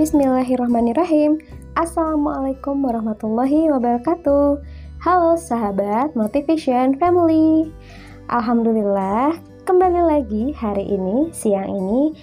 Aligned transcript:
Bismillahirrahmanirrahim. 0.00 1.44
Assalamualaikum 1.76 2.80
warahmatullahi 2.80 3.68
wabarakatuh. 3.68 4.56
Halo 4.96 5.36
sahabat 5.36 6.16
Motivation 6.16 6.96
Family. 6.96 7.68
Alhamdulillah, 8.32 9.36
kembali 9.68 10.00
lagi 10.00 10.56
hari 10.56 10.88
ini, 10.88 11.28
siang 11.36 11.68
ini 11.68 12.16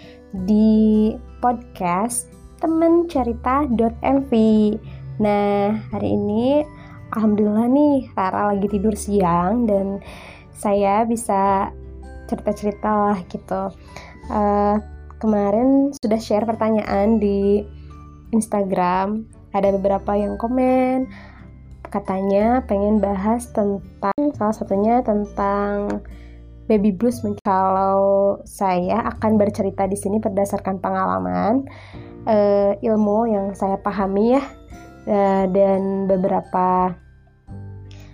di 0.49 1.13
podcast 1.38 2.34
temen 2.57 3.05
cerita.mv. 3.05 4.31
Nah, 5.21 5.77
hari 5.94 6.17
ini 6.17 6.66
alhamdulillah 7.13 7.70
nih 7.70 8.09
Rara 8.17 8.57
lagi 8.57 8.73
tidur 8.73 8.98
siang 8.98 9.70
dan 9.70 10.02
saya 10.49 11.05
bisa 11.05 11.70
cerita-cerita 12.25 12.89
lah 12.89 13.21
gitu. 13.30 13.70
Uh, 14.34 14.97
kemarin 15.18 15.94
sudah 16.02 16.20
share 16.21 16.45
pertanyaan 16.45 17.17
di 17.17 17.66
Instagram. 18.31 19.26
Ada 19.55 19.73
beberapa 19.76 20.13
yang 20.13 20.38
komen. 20.38 21.07
Katanya 21.88 22.62
pengen 22.67 22.99
bahas 22.99 23.48
tentang 23.55 24.35
salah 24.35 24.55
satunya 24.55 24.99
tentang 25.02 26.03
baby 26.67 26.91
blues. 26.91 27.23
Kalau 27.41 28.38
saya 28.43 29.07
akan 29.16 29.40
bercerita 29.40 29.88
di 29.88 29.95
sini 29.95 30.20
berdasarkan 30.20 30.84
pengalaman 30.84 31.63
uh, 32.27 32.76
ilmu 32.84 33.31
yang 33.31 33.55
saya 33.55 33.79
pahami 33.79 34.35
ya 34.35 34.43
uh, 35.07 35.45
dan 35.48 36.05
beberapa 36.05 36.91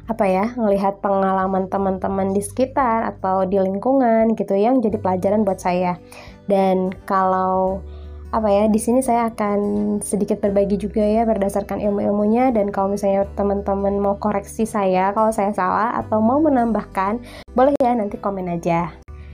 apa 0.03 0.27
ya 0.27 0.51
ngelihat 0.59 0.99
pengalaman 0.99 1.71
teman-teman 1.71 2.35
di 2.35 2.43
sekitar 2.43 3.07
atau 3.15 3.47
di 3.47 3.55
lingkungan 3.55 4.35
gitu 4.35 4.51
yang 4.51 4.83
jadi 4.83 4.99
pelajaran 4.99 5.47
buat 5.47 5.63
saya. 5.63 5.95
Dan 6.51 6.91
kalau 7.07 7.79
apa 8.33 8.49
ya 8.49 8.65
di 8.65 8.81
sini 8.81 9.05
saya 9.05 9.29
akan 9.29 9.59
sedikit 10.01 10.41
berbagi 10.41 10.75
juga 10.75 11.05
ya 11.05 11.23
berdasarkan 11.23 11.79
ilmu-ilmunya. 11.79 12.51
Dan 12.51 12.67
kalau 12.75 12.91
misalnya 12.91 13.23
teman-teman 13.39 13.95
mau 13.95 14.19
koreksi 14.19 14.67
saya 14.67 15.15
kalau 15.15 15.31
saya 15.31 15.55
salah 15.55 15.95
atau 15.95 16.19
mau 16.19 16.43
menambahkan 16.43 17.23
boleh 17.55 17.71
ya 17.79 17.95
nanti 17.95 18.19
komen 18.19 18.51
aja. 18.51 18.91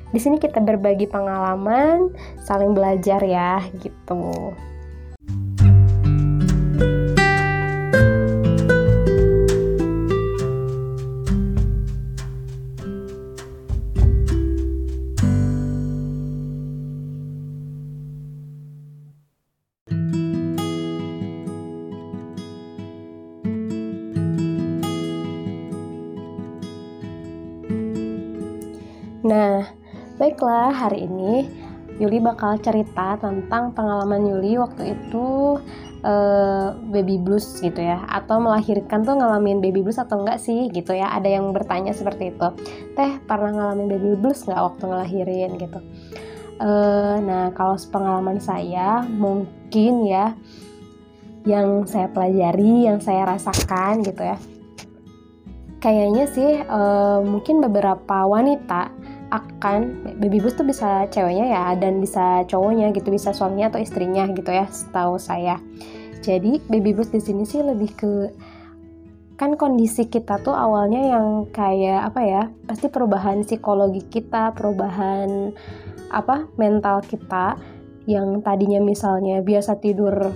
Di 0.09 0.17
sini 0.21 0.41
kita 0.41 0.61
berbagi 0.61 1.05
pengalaman 1.09 2.13
saling 2.45 2.73
belajar 2.77 3.21
ya 3.25 3.61
gitu 3.77 4.53
hari 30.79 31.03
ini 31.03 31.51
Yuli 31.99 32.23
bakal 32.23 32.55
cerita 32.63 33.19
tentang 33.19 33.75
pengalaman 33.75 34.23
Yuli 34.23 34.55
waktu 34.55 34.95
itu 34.95 35.59
uh, 35.99 36.71
baby 36.87 37.19
blues 37.19 37.59
gitu 37.59 37.75
ya. 37.75 38.07
Atau 38.07 38.39
melahirkan 38.39 39.03
tuh 39.03 39.19
ngalamin 39.19 39.59
baby 39.59 39.83
blues 39.83 39.99
atau 39.99 40.23
enggak 40.23 40.39
sih 40.39 40.71
gitu 40.71 40.95
ya. 40.95 41.11
Ada 41.11 41.27
yang 41.27 41.51
bertanya 41.51 41.91
seperti 41.91 42.31
itu. 42.31 42.47
Teh 42.95 43.19
pernah 43.27 43.51
ngalamin 43.51 43.91
baby 43.91 44.15
blues 44.15 44.47
nggak 44.47 44.63
waktu 44.63 44.83
ngelahirin 44.87 45.51
gitu? 45.59 45.79
Uh, 46.59 47.19
nah 47.19 47.51
kalau 47.51 47.75
pengalaman 47.91 48.39
saya 48.39 49.03
mungkin 49.03 50.07
ya 50.07 50.35
yang 51.47 51.83
saya 51.87 52.07
pelajari 52.11 52.87
yang 52.87 53.03
saya 53.03 53.27
rasakan 53.27 54.07
gitu 54.07 54.23
ya. 54.23 54.39
Kayaknya 55.83 56.25
sih 56.31 56.51
uh, 56.63 57.23
mungkin 57.23 57.59
beberapa 57.59 58.23
wanita 58.23 58.98
akan 59.29 60.09
baby 60.17 60.41
blues 60.41 60.57
tuh 60.57 60.65
bisa 60.65 61.05
ceweknya 61.13 61.45
ya 61.53 61.65
dan 61.77 62.01
bisa 62.01 62.43
cowoknya 62.49 62.89
gitu 62.97 63.13
bisa 63.13 63.29
suaminya 63.29 63.69
atau 63.73 63.81
istrinya 63.81 64.25
gitu 64.33 64.49
ya 64.49 64.65
setahu 64.69 65.21
saya. 65.21 65.61
Jadi 66.25 66.59
baby 66.67 66.97
blues 66.97 67.13
di 67.13 67.21
sini 67.21 67.45
sih 67.45 67.61
lebih 67.61 67.91
ke 67.93 68.11
kan 69.39 69.55
kondisi 69.55 70.11
kita 70.11 70.43
tuh 70.43 70.51
awalnya 70.51 71.15
yang 71.15 71.47
kayak 71.55 72.11
apa 72.11 72.21
ya 72.27 72.43
pasti 72.67 72.91
perubahan 72.91 73.47
psikologi 73.47 74.03
kita 74.11 74.51
perubahan 74.51 75.55
apa 76.11 76.43
mental 76.59 76.99
kita 77.07 77.55
yang 78.03 78.43
tadinya 78.43 78.83
misalnya 78.83 79.39
biasa 79.39 79.79
tidur 79.79 80.35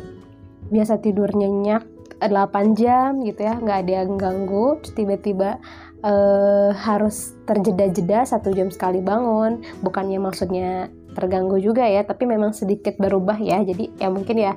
biasa 0.72 1.04
tidur 1.04 1.36
nyenyak 1.36 1.84
8 2.24 2.80
jam 2.80 3.20
gitu 3.28 3.44
ya 3.44 3.60
nggak 3.60 3.80
ada 3.84 3.94
yang 4.08 4.16
ganggu 4.16 4.80
tiba-tiba 4.96 5.60
uh, 6.04 6.70
harus 6.76 7.34
terjeda-jeda 7.48 8.28
satu 8.28 8.52
jam 8.54 8.70
sekali 8.70 9.00
bangun. 9.00 9.64
Bukannya 9.82 10.20
maksudnya 10.20 10.92
terganggu 11.14 11.62
juga 11.62 11.86
ya 11.86 12.04
tapi 12.04 12.28
memang 12.28 12.52
sedikit 12.54 13.00
berubah 13.00 13.40
ya. 13.40 13.64
Jadi 13.64 13.96
ya 13.98 14.12
mungkin 14.12 14.38
ya 14.38 14.54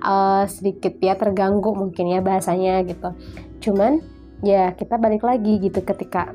uh, 0.00 0.46
sedikit 0.46 0.96
ya 1.02 1.18
terganggu 1.18 1.74
mungkin 1.74 2.08
ya 2.08 2.22
bahasanya 2.22 2.86
gitu. 2.86 3.12
Cuman 3.60 4.00
ya 4.46 4.72
kita 4.72 4.96
balik 4.96 5.26
lagi 5.26 5.60
gitu 5.60 5.82
ketika 5.82 6.32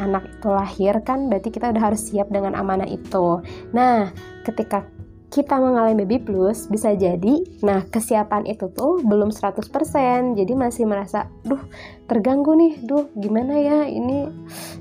anak 0.00 0.24
itu 0.32 0.48
lahir 0.48 0.94
kan 1.04 1.28
berarti 1.28 1.52
kita 1.52 1.70
udah 1.76 1.82
harus 1.92 2.08
siap 2.08 2.32
dengan 2.32 2.56
amanah 2.56 2.88
itu. 2.88 3.44
Nah 3.76 4.10
ketika 4.48 4.88
kita 5.30 5.62
mengalami 5.62 6.02
baby 6.02 6.18
blues 6.18 6.66
bisa 6.66 6.90
jadi 6.98 7.46
nah 7.62 7.86
kesiapan 7.86 8.50
itu 8.50 8.66
tuh 8.74 8.98
belum 9.06 9.30
100% 9.30 9.62
jadi 10.34 10.52
masih 10.58 10.90
merasa 10.90 11.30
duh 11.46 11.62
terganggu 12.10 12.58
nih. 12.58 12.82
Duh 12.82 13.06
gimana 13.14 13.54
ya 13.54 13.78
ini? 13.86 14.26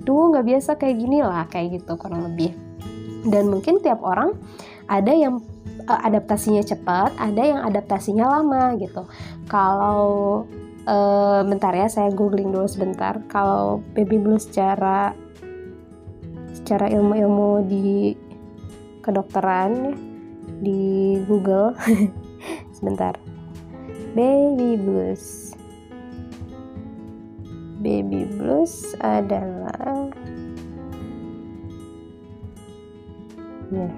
Duh 0.02 0.34
nggak 0.34 0.46
biasa 0.50 0.82
kayak 0.82 0.98
gini 0.98 1.22
lah 1.22 1.46
kayak 1.46 1.78
gitu 1.78 1.94
kurang 2.02 2.26
lebih. 2.26 2.58
Dan 3.30 3.54
mungkin 3.54 3.78
tiap 3.86 4.02
orang 4.02 4.34
ada 4.90 5.14
yang 5.14 5.46
uh, 5.86 6.02
adaptasinya 6.02 6.66
cepat 6.66 7.14
ada 7.22 7.42
yang 7.46 7.62
adaptasinya 7.62 8.26
lama 8.26 8.74
gitu. 8.81 9.06
Kalau 9.46 10.44
uh, 10.90 11.46
bentar 11.46 11.78
ya 11.78 11.86
saya 11.86 12.10
googling 12.10 12.50
dulu 12.50 12.66
sebentar. 12.66 13.22
Kalau 13.30 13.86
baby 13.94 14.18
blues 14.18 14.50
secara 14.50 15.14
secara 16.58 16.90
ilmu-ilmu 16.90 17.70
di 17.70 18.18
kedokteran 19.06 19.94
ya 19.94 20.09
di 20.59 21.20
Google. 21.25 21.75
Sebentar. 22.75 23.16
Baby 24.16 24.80
blues. 24.80 25.56
Baby 27.80 28.28
blues 28.28 28.96
adalah 29.00 30.12
ya. 33.72 33.90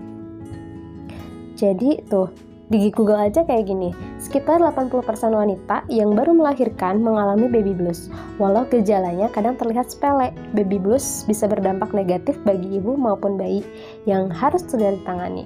Jadi 1.58 2.02
tuh 2.10 2.30
di 2.72 2.88
Google 2.88 3.28
aja 3.28 3.44
kayak 3.44 3.68
gini, 3.68 3.92
sekitar 4.16 4.64
80% 4.64 5.04
wanita 5.36 5.84
yang 5.92 6.16
baru 6.16 6.32
melahirkan 6.32 7.04
mengalami 7.04 7.52
baby 7.52 7.76
blues. 7.76 8.08
Walau 8.40 8.64
gejalanya 8.64 9.28
kadang 9.28 9.60
terlihat 9.60 9.92
sepele, 9.92 10.32
baby 10.56 10.80
blues 10.80 11.28
bisa 11.28 11.52
berdampak 11.52 11.92
negatif 11.92 12.40
bagi 12.48 12.80
ibu 12.80 12.96
maupun 12.96 13.36
bayi 13.36 13.60
yang 14.08 14.32
harus 14.32 14.64
segera 14.64 14.96
ditangani. 14.96 15.44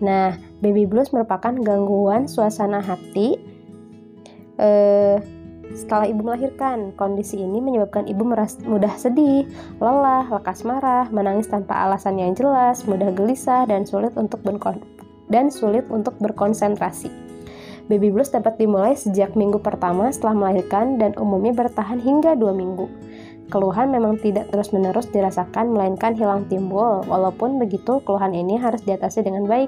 Nah, 0.00 0.36
baby 0.64 0.88
blues 0.88 1.12
merupakan 1.12 1.52
gangguan 1.52 2.24
suasana 2.24 2.80
hati 2.80 3.36
eh, 4.56 5.20
setelah 5.76 6.08
ibu 6.08 6.24
melahirkan. 6.24 6.92
Kondisi 6.96 7.40
ini 7.40 7.60
menyebabkan 7.60 8.08
ibu 8.08 8.24
meras 8.24 8.58
mudah 8.64 8.92
sedih, 8.96 9.46
lelah, 9.78 10.26
lekas 10.28 10.64
marah, 10.66 11.06
menangis 11.12 11.48
tanpa 11.48 11.86
alasan 11.86 12.18
yang 12.18 12.32
jelas, 12.34 12.84
mudah 12.88 13.12
gelisah, 13.12 13.68
dan 13.68 13.84
sulit 13.84 14.12
untuk 14.16 14.42
dan 15.30 15.46
sulit 15.52 15.86
untuk 15.92 16.18
berkonsentrasi. 16.18 17.12
Baby 17.90 18.14
blues 18.14 18.30
dapat 18.30 18.54
dimulai 18.54 18.94
sejak 18.94 19.34
minggu 19.34 19.58
pertama 19.58 20.14
setelah 20.14 20.46
melahirkan 20.46 20.94
dan 20.94 21.10
umumnya 21.18 21.50
bertahan 21.50 21.98
hingga 21.98 22.38
dua 22.38 22.54
minggu. 22.54 22.86
Keluhan 23.50 23.90
memang 23.90 24.14
tidak 24.22 24.46
terus-menerus 24.54 25.10
dirasakan, 25.10 25.74
melainkan 25.74 26.14
hilang 26.14 26.46
timbul. 26.46 27.02
Walaupun 27.04 27.58
begitu, 27.58 27.98
keluhan 28.06 28.30
ini 28.30 28.54
harus 28.54 28.78
diatasi 28.86 29.26
dengan 29.26 29.50
baik 29.50 29.66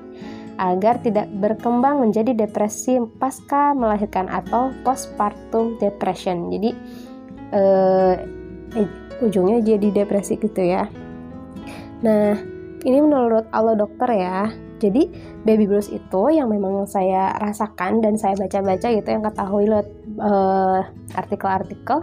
agar 0.62 1.02
tidak 1.02 1.26
berkembang 1.42 1.98
menjadi 1.98 2.46
depresi 2.46 3.02
pasca 3.18 3.74
melahirkan 3.74 4.30
atau 4.30 4.70
postpartum 4.86 5.82
depression. 5.82 6.46
Jadi 6.54 6.70
eh, 7.50 8.14
ujungnya 9.22 9.58
jadi 9.62 9.88
depresi 9.90 10.38
gitu 10.38 10.62
ya. 10.62 10.86
Nah, 12.02 12.38
ini 12.82 12.98
menurut 12.98 13.46
Allah 13.54 13.78
dokter 13.78 14.10
ya. 14.14 14.50
Jadi 14.82 15.06
baby 15.46 15.70
blues 15.70 15.86
itu 15.94 16.22
yang 16.34 16.50
memang 16.50 16.90
saya 16.90 17.38
rasakan 17.38 18.02
dan 18.02 18.18
saya 18.18 18.34
baca-baca 18.34 18.90
gitu 18.90 19.06
yang 19.06 19.22
ketahui 19.22 19.70
lewat 19.70 19.86
uh, 20.18 20.82
artikel-artikel 21.14 22.02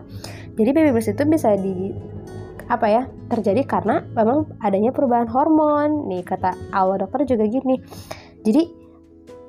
jadi 0.59 0.75
baby 0.75 0.91
blues 0.91 1.07
itu 1.07 1.23
bisa 1.23 1.55
di 1.55 1.95
apa 2.69 2.85
ya 2.85 3.03
terjadi 3.31 3.65
karena 3.65 4.05
memang 4.13 4.45
adanya 4.61 4.93
perubahan 4.93 5.25
hormon 5.25 6.05
nih 6.11 6.21
kata 6.21 6.53
awal 6.75 6.99
dokter 7.01 7.25
juga 7.25 7.49
gini 7.49 7.81
jadi 8.43 8.67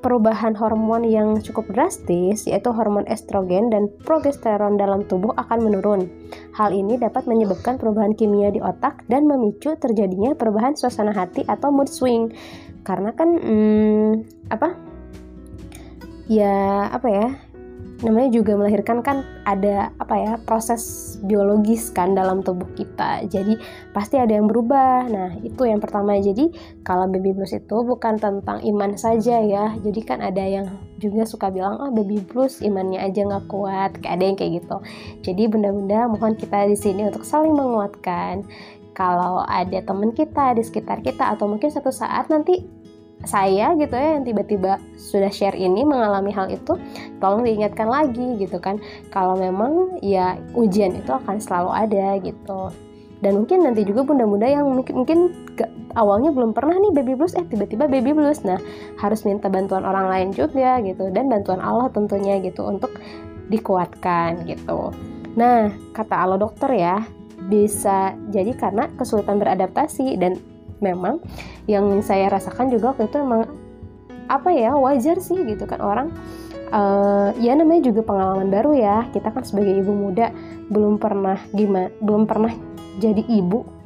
perubahan 0.01 0.57
hormon 0.57 1.05
yang 1.05 1.37
cukup 1.45 1.69
drastis, 1.77 2.49
yaitu 2.49 2.73
hormon 2.73 3.05
estrogen 3.07 3.69
dan 3.69 3.87
progesteron 4.03 4.81
dalam 4.81 5.05
tubuh 5.07 5.37
akan 5.37 5.61
menurun. 5.61 6.09
Hal 6.57 6.73
ini 6.73 6.97
dapat 6.97 7.29
menyebabkan 7.29 7.77
perubahan 7.77 8.17
kimia 8.17 8.49
di 8.49 8.65
otak 8.65 9.05
dan 9.13 9.29
memicu 9.29 9.77
terjadinya 9.77 10.33
perubahan 10.33 10.75
suasana 10.75 11.13
hati 11.13 11.45
atau 11.47 11.69
mood 11.69 11.89
swing. 11.89 12.33
Karena 12.81 13.13
kan, 13.13 13.37
hmm, 13.37 14.11
apa? 14.49 14.73
Ya, 16.33 16.89
apa 16.89 17.09
ya? 17.13 17.29
Namanya 18.01 18.33
juga 18.33 18.57
melahirkan 18.57 19.05
kan 19.05 19.23
ada 19.45 19.93
apa 20.01 20.15
ya 20.17 20.33
proses 20.41 21.17
biologis 21.21 21.93
kan 21.93 22.17
dalam 22.17 22.41
tubuh 22.41 22.69
kita. 22.73 23.25
Jadi 23.29 23.61
pasti 23.93 24.17
ada 24.17 24.33
yang 24.33 24.49
berubah. 24.49 25.09
Nah 25.09 25.31
itu 25.45 25.69
yang 25.69 25.79
pertama. 25.79 26.17
Jadi 26.17 26.53
kalau 26.81 27.05
baby 27.07 27.37
blues 27.37 27.53
itu 27.53 27.77
bukan 27.85 28.17
tentang 28.17 28.65
iman 28.65 28.97
saja 28.97 29.41
ya. 29.45 29.77
Jadi 29.81 30.01
kan 30.01 30.25
ada 30.25 30.41
yang 30.41 30.67
juga 30.97 31.29
suka 31.29 31.53
bilang 31.53 31.77
oh 31.81 31.93
baby 31.93 32.25
blues 32.25 32.65
imannya 32.65 33.01
aja 33.05 33.21
nggak 33.25 33.47
kuat. 33.53 34.01
Kayak 34.01 34.15
ada 34.17 34.25
yang 34.25 34.37
kayak 34.37 34.53
gitu. 34.65 34.77
Jadi 35.21 35.43
benda-benda 35.53 36.09
mohon 36.09 36.35
kita 36.37 36.69
di 36.69 36.77
sini 36.77 37.05
untuk 37.05 37.25
saling 37.25 37.53
menguatkan. 37.53 38.49
Kalau 38.97 39.45
ada 39.45 39.81
teman 39.81 40.13
kita 40.13 40.53
di 40.57 40.63
sekitar 40.65 41.01
kita 41.01 41.33
atau 41.33 41.49
mungkin 41.49 41.73
satu 41.73 41.89
saat 41.89 42.29
nanti 42.29 42.80
saya 43.25 43.77
gitu 43.77 43.93
ya 43.93 44.17
yang 44.17 44.25
tiba-tiba 44.25 44.81
sudah 44.97 45.29
share 45.29 45.57
ini 45.57 45.85
mengalami 45.85 46.33
hal 46.33 46.49
itu 46.49 46.77
tolong 47.21 47.45
diingatkan 47.45 47.89
lagi 47.89 48.41
gitu 48.41 48.57
kan. 48.57 48.81
Kalau 49.13 49.37
memang 49.37 50.01
ya 50.01 50.41
ujian 50.57 50.97
itu 50.97 51.13
akan 51.13 51.37
selalu 51.37 51.71
ada 51.73 52.07
gitu. 52.25 52.73
Dan 53.21 53.45
mungkin 53.45 53.69
nanti 53.69 53.85
juga 53.85 54.01
bunda-bunda 54.09 54.49
yang 54.49 54.65
mungkin, 54.73 55.37
ke, 55.53 55.69
awalnya 55.93 56.33
belum 56.33 56.57
pernah 56.57 56.73
nih 56.81 56.97
baby 56.97 57.13
blues 57.21 57.37
eh 57.37 57.45
tiba-tiba 57.45 57.85
baby 57.85 58.17
blues. 58.17 58.41
Nah 58.49 58.57
harus 58.97 59.29
minta 59.29 59.53
bantuan 59.53 59.85
orang 59.85 60.09
lain 60.09 60.29
juga 60.33 60.81
gitu 60.81 61.13
dan 61.13 61.29
bantuan 61.29 61.61
Allah 61.61 61.93
tentunya 61.93 62.41
gitu 62.41 62.65
untuk 62.65 62.97
dikuatkan 63.53 64.49
gitu. 64.49 64.97
Nah 65.37 65.69
kata 65.93 66.15
Allah 66.17 66.41
dokter 66.41 66.73
ya 66.73 67.05
bisa 67.53 68.17
jadi 68.33 68.57
karena 68.57 68.89
kesulitan 68.97 69.37
beradaptasi 69.37 70.17
dan 70.17 70.41
memang 70.81 71.21
yang 71.69 71.87
saya 72.03 72.29
rasakan 72.33 72.73
juga 72.73 72.97
waktu 72.97 73.09
itu 73.09 73.17
memang 73.21 73.49
apa 74.31 74.51
ya 74.55 74.75
wajar 74.79 75.19
sih 75.19 75.39
gitu 75.43 75.67
kan 75.67 75.83
orang 75.83 76.09
uh, 76.71 77.35
ya 77.39 77.55
namanya 77.55 77.91
juga 77.91 78.07
pengalaman 78.07 78.49
baru 78.49 78.73
ya 78.75 78.97
kita 79.11 79.31
kan 79.31 79.43
sebagai 79.43 79.75
ibu 79.83 79.91
muda 79.91 80.31
belum 80.71 81.03
pernah 81.03 81.39
gimana 81.51 81.91
belum 81.99 82.25
pernah 82.31 82.55
jadi 83.03 83.23
ibu 83.27 83.81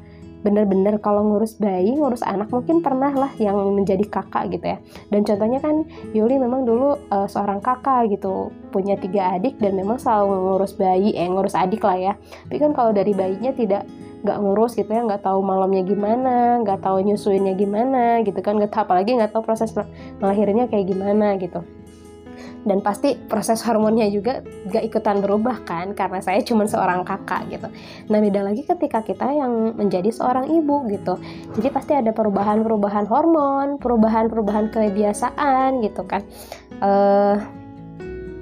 bener-bener 0.45 1.01
kalau 1.01 1.25
ngurus 1.25 1.57
bayi, 1.57 1.97
ngurus 1.97 2.21
anak 2.21 2.53
mungkin 2.53 2.85
pernah 2.85 3.09
lah 3.17 3.33
yang 3.41 3.57
menjadi 3.73 4.05
kakak 4.05 4.53
gitu 4.53 4.77
ya. 4.77 4.79
Dan 5.09 5.25
contohnya 5.25 5.57
kan 5.57 5.89
Yuli 6.13 6.37
memang 6.37 6.69
dulu 6.69 7.01
uh, 7.09 7.25
seorang 7.25 7.65
kakak 7.65 8.13
gitu, 8.13 8.53
punya 8.69 9.01
tiga 9.01 9.41
adik 9.41 9.57
dan 9.57 9.73
memang 9.73 9.97
selalu 9.97 10.37
ngurus 10.37 10.77
bayi, 10.77 11.17
eh 11.17 11.25
ngurus 11.33 11.57
adik 11.57 11.81
lah 11.81 11.97
ya. 11.97 12.13
Tapi 12.53 12.61
kan 12.61 12.77
kalau 12.77 12.93
dari 12.93 13.17
bayinya 13.17 13.57
tidak 13.57 13.89
nggak 14.25 14.39
ngurus 14.41 14.73
gitu 14.75 14.89
ya 14.89 15.05
nggak 15.05 15.21
tahu 15.21 15.45
malamnya 15.45 15.85
gimana 15.85 16.65
nggak 16.65 16.81
tahu 16.81 17.05
nyusuinnya 17.05 17.53
gimana 17.55 18.25
gitu 18.25 18.41
kan 18.41 18.57
nggak 18.57 18.73
tahu 18.73 18.89
apalagi 18.89 19.21
nggak 19.21 19.37
tahu 19.37 19.45
proses 19.45 19.71
melahirnya 20.19 20.65
kayak 20.67 20.89
gimana 20.89 21.37
gitu. 21.37 21.61
Dan 22.65 22.81
pasti 22.81 23.13
proses 23.29 23.61
hormonnya 23.61 24.09
juga 24.09 24.41
gak 24.73 24.89
ikutan 24.89 25.21
berubah 25.21 25.69
kan 25.69 25.93
karena 25.93 26.25
saya 26.25 26.41
cuma 26.41 26.65
seorang 26.65 27.05
kakak 27.05 27.45
gitu. 27.53 27.69
Nah 28.09 28.19
beda 28.25 28.41
lagi 28.41 28.65
ketika 28.65 29.05
kita 29.05 29.29
yang 29.37 29.77
menjadi 29.77 30.09
seorang 30.09 30.49
ibu 30.49 30.89
gitu. 30.89 31.21
Jadi 31.61 31.69
pasti 31.69 31.93
ada 31.93 32.09
perubahan-perubahan 32.17 33.05
hormon 33.05 33.77
perubahan-perubahan 33.77 34.73
kebiasaan 34.73 35.85
gitu 35.85 36.09
kan. 36.09 36.25
Uh, 36.81 37.37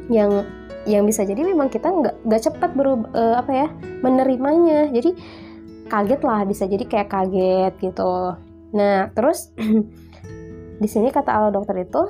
yang 0.07 0.47
yang 0.87 1.03
bisa 1.03 1.27
jadi 1.27 1.43
memang 1.43 1.71
kita 1.71 1.91
nggak 1.91 2.23
nggak 2.23 2.43
cepat 2.47 2.71
berubah 2.79 3.11
uh, 3.15 3.35
apa 3.43 3.53
ya 3.55 3.69
menerimanya. 4.07 4.87
Jadi 4.95 5.19
kaget 5.93 6.21
lah 6.25 6.49
bisa 6.49 6.65
jadi 6.65 6.85
kayak 6.89 7.13
kaget 7.13 7.73
gitu. 7.85 8.33
Nah 8.73 9.13
terus 9.13 9.53
di 10.83 10.89
sini 10.89 11.13
kata 11.13 11.29
ala 11.29 11.49
dokter 11.53 11.77
itu 11.85 12.09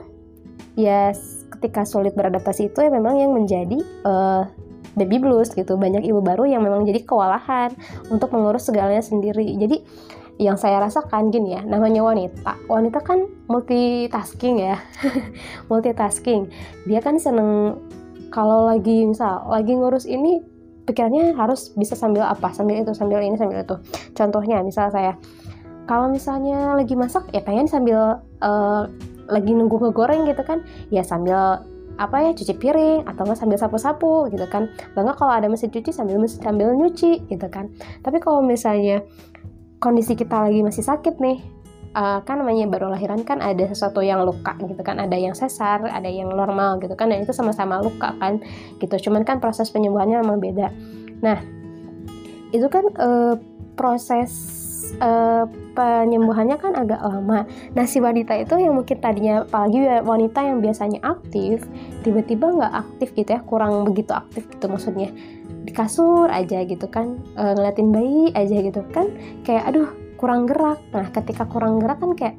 ya 0.79 1.11
ketika 1.59 1.83
sulit 1.83 2.15
beradaptasi 2.15 2.71
itu 2.71 2.79
ya 2.79 2.91
memang 2.95 3.19
yang 3.19 3.35
menjadi 3.35 3.83
uh, 4.07 4.47
baby 4.95 5.19
blues 5.19 5.51
gitu. 5.51 5.75
Banyak 5.75 6.07
ibu 6.07 6.23
baru 6.23 6.47
yang 6.47 6.63
memang 6.63 6.87
jadi 6.87 7.03
kewalahan 7.03 7.75
untuk 8.07 8.31
mengurus 8.31 8.71
segalanya 8.71 9.03
sendiri. 9.03 9.51
Jadi 9.59 9.83
yang 10.41 10.57
saya 10.57 10.79
rasakan 10.79 11.35
gini 11.35 11.59
ya 11.59 11.63
namanya 11.67 12.07
wanita. 12.07 12.55
Wanita 12.71 13.03
kan 13.03 13.27
multitasking 13.51 14.63
ya. 14.63 14.79
Multitasking. 15.71 16.49
Dia 16.87 17.03
kan 17.03 17.19
seneng 17.19 17.83
kalau 18.31 18.65
lagi 18.65 19.05
misal 19.05 19.45
lagi 19.51 19.77
ngurus 19.77 20.09
ini 20.09 20.52
pikirannya 20.89 21.35
harus 21.39 21.71
bisa 21.75 21.95
sambil 21.95 22.27
apa? 22.27 22.51
Sambil 22.51 22.83
itu 22.83 22.93
sambil 22.95 23.23
ini 23.23 23.39
sambil 23.39 23.63
itu. 23.63 23.77
Contohnya 24.15 24.63
misal 24.63 24.91
saya 24.91 25.17
kalau 25.87 26.09
misalnya 26.11 26.79
lagi 26.79 26.95
masak 26.95 27.27
ya 27.35 27.43
pengen 27.43 27.67
sambil 27.67 28.23
uh, 28.43 28.83
lagi 29.27 29.51
nunggu 29.51 29.79
ngegoreng 29.83 30.27
gitu 30.31 30.43
kan 30.47 30.63
ya 30.95 31.03
sambil 31.03 31.63
apa 32.01 32.25
ya 32.25 32.31
cuci 32.33 32.57
piring 32.57 33.05
atau 33.05 33.29
nggak 33.29 33.39
sambil 33.39 33.59
sapu-sapu 33.61 34.31
gitu 34.33 34.47
kan. 34.49 34.71
Bangga 34.97 35.13
kalau 35.15 35.33
ada 35.35 35.47
mesin 35.51 35.69
cuci 35.69 35.93
sambil 35.93 36.19
sambil 36.27 36.73
nyuci 36.73 37.27
gitu 37.29 37.47
kan. 37.53 37.69
Tapi 38.01 38.19
kalau 38.19 38.41
misalnya 38.41 39.05
kondisi 39.83 40.15
kita 40.15 40.47
lagi 40.47 40.63
masih 40.63 40.87
sakit 40.87 41.19
nih 41.19 41.43
uh, 41.97 42.21
kan 42.25 42.41
namanya 42.41 42.69
baru 42.69 42.93
lahiran 42.93 43.25
kan 43.25 43.41
ada 43.41 43.69
sesuatu 43.69 44.01
yang 44.01 44.25
luka 44.25 44.57
gitu 44.61 44.81
kan 44.81 44.99
ada 45.01 45.17
yang 45.17 45.37
sesar 45.37 45.85
ada 45.89 46.09
yang 46.09 46.33
normal 46.33 46.81
gitu 46.81 46.93
kan 46.97 47.13
dan 47.13 47.25
itu 47.25 47.33
sama-sama 47.33 47.81
luka 47.81 48.17
kan 48.19 48.41
gitu. 48.81 49.11
Cuman 49.11 49.25
kan 49.25 49.39
proses 49.39 49.69
penyembuhannya 49.71 50.21
memang 50.21 50.41
beda. 50.41 50.69
Nah 51.21 51.39
itu 52.53 52.67
kan 52.69 52.85
uh, 53.01 53.35
proses 53.77 54.61
uh, 55.01 55.49
penyembuhannya 55.73 56.61
kan 56.61 56.77
agak 56.77 57.01
lama. 57.01 57.49
Nah 57.73 57.85
si 57.89 58.03
wanita 58.03 58.37
itu 58.37 58.61
yang 58.61 58.77
mungkin 58.77 59.01
tadinya 59.01 59.49
apalagi 59.49 59.81
wanita 60.05 60.45
yang 60.45 60.61
biasanya 60.61 61.01
aktif, 61.01 61.65
tiba-tiba 62.05 62.53
nggak 62.53 62.75
aktif 62.77 63.09
gitu 63.17 63.31
ya, 63.33 63.41
kurang 63.41 63.89
begitu 63.89 64.13
aktif 64.13 64.45
gitu 64.53 64.69
maksudnya. 64.69 65.09
Di 65.63 65.73
kasur 65.73 66.29
aja 66.29 66.61
gitu 66.67 66.91
kan, 66.91 67.17
e, 67.39 67.43
ngeliatin 67.55 67.89
bayi 67.95 68.35
aja 68.37 68.57
gitu 68.61 68.83
kan, 68.93 69.09
kayak 69.47 69.73
aduh 69.73 69.89
kurang 70.23 70.47
gerak. 70.47 70.79
Nah 70.95 71.11
ketika 71.11 71.51
kurang 71.51 71.83
gerak 71.83 71.99
kan 71.99 72.15
kayak 72.15 72.39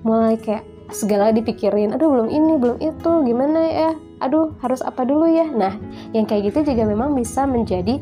mulai 0.00 0.40
kayak 0.40 0.64
segala 0.88 1.28
dipikirin 1.36 1.92
aduh 1.92 2.08
belum 2.08 2.32
ini 2.32 2.56
belum 2.56 2.80
itu 2.80 3.10
gimana 3.28 3.60
ya? 3.68 3.90
Aduh 4.24 4.56
harus 4.64 4.80
apa 4.80 5.04
dulu 5.04 5.28
ya? 5.28 5.44
Nah 5.44 5.76
yang 6.16 6.24
kayak 6.24 6.48
gitu 6.48 6.72
juga 6.72 6.88
memang 6.88 7.12
bisa 7.12 7.44
menjadi 7.44 8.00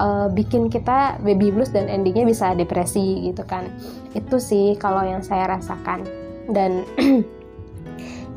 uh, 0.00 0.32
bikin 0.32 0.72
kita 0.72 1.20
baby 1.20 1.52
blues 1.52 1.68
dan 1.68 1.92
endingnya 1.92 2.24
bisa 2.24 2.56
depresi 2.56 3.28
gitu 3.28 3.44
kan. 3.44 3.68
Itu 4.16 4.40
sih 4.40 4.80
kalau 4.80 5.04
yang 5.04 5.20
saya 5.20 5.52
rasakan. 5.52 6.08
Dan 6.48 6.88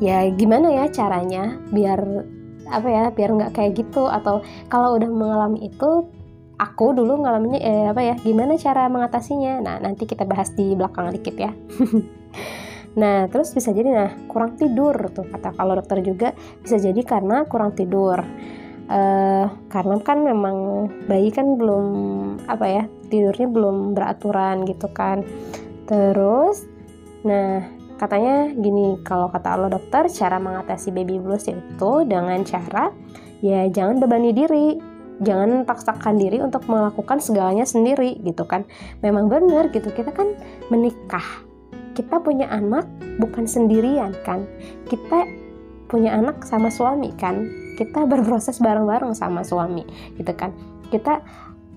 ya 0.04 0.28
gimana 0.36 0.68
ya 0.68 0.84
caranya 0.92 1.56
biar 1.72 2.00
apa 2.66 2.88
ya 2.90 3.04
biar 3.08 3.30
nggak 3.32 3.52
kayak 3.56 3.72
gitu? 3.80 4.04
Atau 4.04 4.44
kalau 4.68 5.00
udah 5.00 5.08
mengalami 5.08 5.72
itu 5.72 6.12
aku 6.56 6.96
dulu 6.96 7.20
ngalaminnya 7.20 7.60
eh, 7.60 7.86
apa 7.92 8.02
ya 8.02 8.14
gimana 8.20 8.56
cara 8.56 8.88
mengatasinya? 8.88 9.60
Nah 9.60 9.76
nanti 9.80 10.08
kita 10.08 10.24
bahas 10.24 10.52
di 10.52 10.72
belakang 10.72 11.12
dikit 11.12 11.36
ya. 11.36 11.52
Nah 12.96 13.28
terus 13.28 13.52
bisa 13.52 13.76
jadi 13.76 13.92
nah 13.92 14.10
kurang 14.24 14.56
tidur 14.56 14.96
tuh 15.12 15.28
kata 15.28 15.52
kalau 15.52 15.76
dokter 15.76 16.00
juga. 16.00 16.32
Bisa 16.64 16.80
jadi 16.80 16.96
karena 17.04 17.44
kurang 17.44 17.76
tidur. 17.76 18.24
Uh, 18.86 19.50
karena 19.68 19.98
kan 20.00 20.22
memang 20.24 20.88
bayi 21.10 21.28
kan 21.34 21.58
belum 21.58 21.84
apa 22.46 22.66
ya 22.70 22.82
tidurnya 23.12 23.52
belum 23.52 23.92
beraturan 23.92 24.64
gitu 24.64 24.88
kan. 24.96 25.28
Terus 25.84 26.64
nah 27.20 27.68
katanya 28.00 28.48
gini 28.56 28.96
kalau 29.04 29.28
kata 29.28 29.60
Allah 29.60 29.76
dokter 29.76 30.08
cara 30.08 30.40
mengatasi 30.40 30.88
baby 30.88 31.20
blues 31.20 31.48
itu 31.48 31.92
dengan 32.08 32.40
cara 32.48 32.92
ya 33.40 33.68
jangan 33.68 34.00
bebani 34.00 34.30
diri 34.36 34.95
jangan 35.24 35.64
paksakan 35.64 36.20
diri 36.20 36.42
untuk 36.44 36.68
melakukan 36.68 37.22
segalanya 37.22 37.64
sendiri 37.64 38.20
gitu 38.20 38.44
kan. 38.44 38.68
Memang 39.00 39.32
benar 39.32 39.72
gitu. 39.72 39.88
Kita 39.92 40.12
kan 40.12 40.36
menikah. 40.68 41.24
Kita 41.96 42.20
punya 42.20 42.52
anak 42.52 42.84
bukan 43.16 43.48
sendirian 43.48 44.12
kan. 44.20 44.44
Kita 44.84 45.24
punya 45.88 46.12
anak 46.12 46.44
sama 46.44 46.68
suami 46.68 47.14
kan. 47.16 47.48
Kita 47.76 48.04
berproses 48.04 48.60
bareng-bareng 48.60 49.16
sama 49.16 49.40
suami 49.40 49.84
gitu 50.20 50.32
kan. 50.36 50.52
Kita 50.92 51.24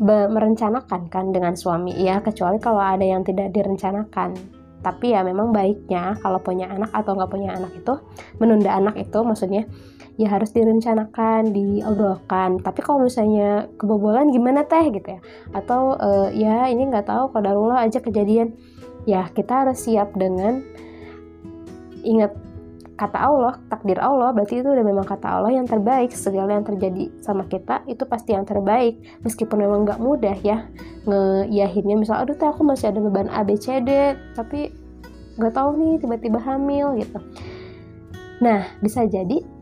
merencanakan 0.04 1.12
kan 1.12 1.32
dengan 1.32 1.56
suami. 1.56 1.96
Ya 1.96 2.20
kecuali 2.20 2.60
kalau 2.60 2.84
ada 2.84 3.04
yang 3.04 3.24
tidak 3.24 3.56
direncanakan. 3.56 4.36
Tapi 4.80 5.12
ya 5.12 5.28
memang 5.28 5.52
baiknya 5.52 6.16
kalau 6.24 6.40
punya 6.40 6.72
anak 6.72 6.88
atau 6.96 7.12
nggak 7.12 7.32
punya 7.32 7.52
anak 7.52 7.76
itu 7.76 8.00
menunda 8.40 8.72
anak 8.72 8.96
itu 8.96 9.20
maksudnya 9.28 9.68
ya 10.20 10.28
harus 10.28 10.52
direncanakan, 10.52 11.56
diobrolkan. 11.56 12.60
Tapi 12.60 12.80
kalau 12.84 13.08
misalnya 13.08 13.72
kebobolan 13.80 14.36
gimana 14.36 14.68
teh 14.68 14.92
gitu 14.92 15.16
ya? 15.16 15.24
Atau 15.56 15.96
uh, 15.96 16.28
ya 16.36 16.68
ini 16.68 16.92
nggak 16.92 17.08
tahu 17.08 17.32
kadarullah 17.32 17.88
aja 17.88 18.04
kejadian. 18.04 18.52
Ya 19.08 19.32
kita 19.32 19.64
harus 19.64 19.80
siap 19.80 20.12
dengan 20.20 20.60
ingat 22.04 22.36
kata 23.00 23.16
Allah, 23.16 23.64
takdir 23.72 23.96
Allah, 23.96 24.36
berarti 24.36 24.60
itu 24.60 24.68
udah 24.68 24.84
memang 24.84 25.08
kata 25.08 25.40
Allah 25.40 25.56
yang 25.56 25.64
terbaik. 25.64 26.12
Segala 26.12 26.60
yang 26.60 26.68
terjadi 26.68 27.16
sama 27.24 27.48
kita 27.48 27.88
itu 27.88 28.04
pasti 28.04 28.36
yang 28.36 28.44
terbaik. 28.44 29.00
Meskipun 29.24 29.56
memang 29.56 29.88
nggak 29.88 30.04
mudah 30.04 30.36
ya 30.44 30.68
ngeyahinnya. 31.08 31.96
Misal, 31.96 32.28
aduh 32.28 32.36
tuh 32.36 32.52
aku 32.52 32.68
masih 32.68 32.92
ada 32.92 33.00
beban 33.00 33.32
A, 33.32 33.48
B, 33.48 33.56
C, 33.56 33.80
D, 33.80 34.20
tapi 34.36 34.76
nggak 35.40 35.56
tahu 35.56 35.80
nih 35.80 35.94
tiba-tiba 36.04 36.44
hamil 36.44 37.00
gitu. 37.00 37.24
Nah, 38.44 38.68
bisa 38.84 39.08
jadi 39.08 39.59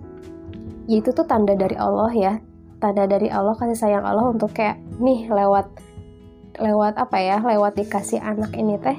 itu 0.88 1.12
tuh 1.12 1.27
tanda 1.27 1.53
dari 1.53 1.75
Allah 1.75 2.12
ya. 2.15 2.34
Tanda 2.79 3.03
dari 3.10 3.27
Allah 3.27 3.58
kasih 3.60 3.75
sayang 3.75 4.06
Allah 4.08 4.32
untuk 4.32 4.56
kayak 4.56 4.79
nih 5.03 5.27
lewat 5.27 5.67
lewat 6.63 6.96
apa 6.96 7.17
ya? 7.20 7.38
Lewat 7.44 7.75
dikasih 7.75 8.24
anak 8.24 8.56
ini 8.56 8.79
teh 8.79 8.96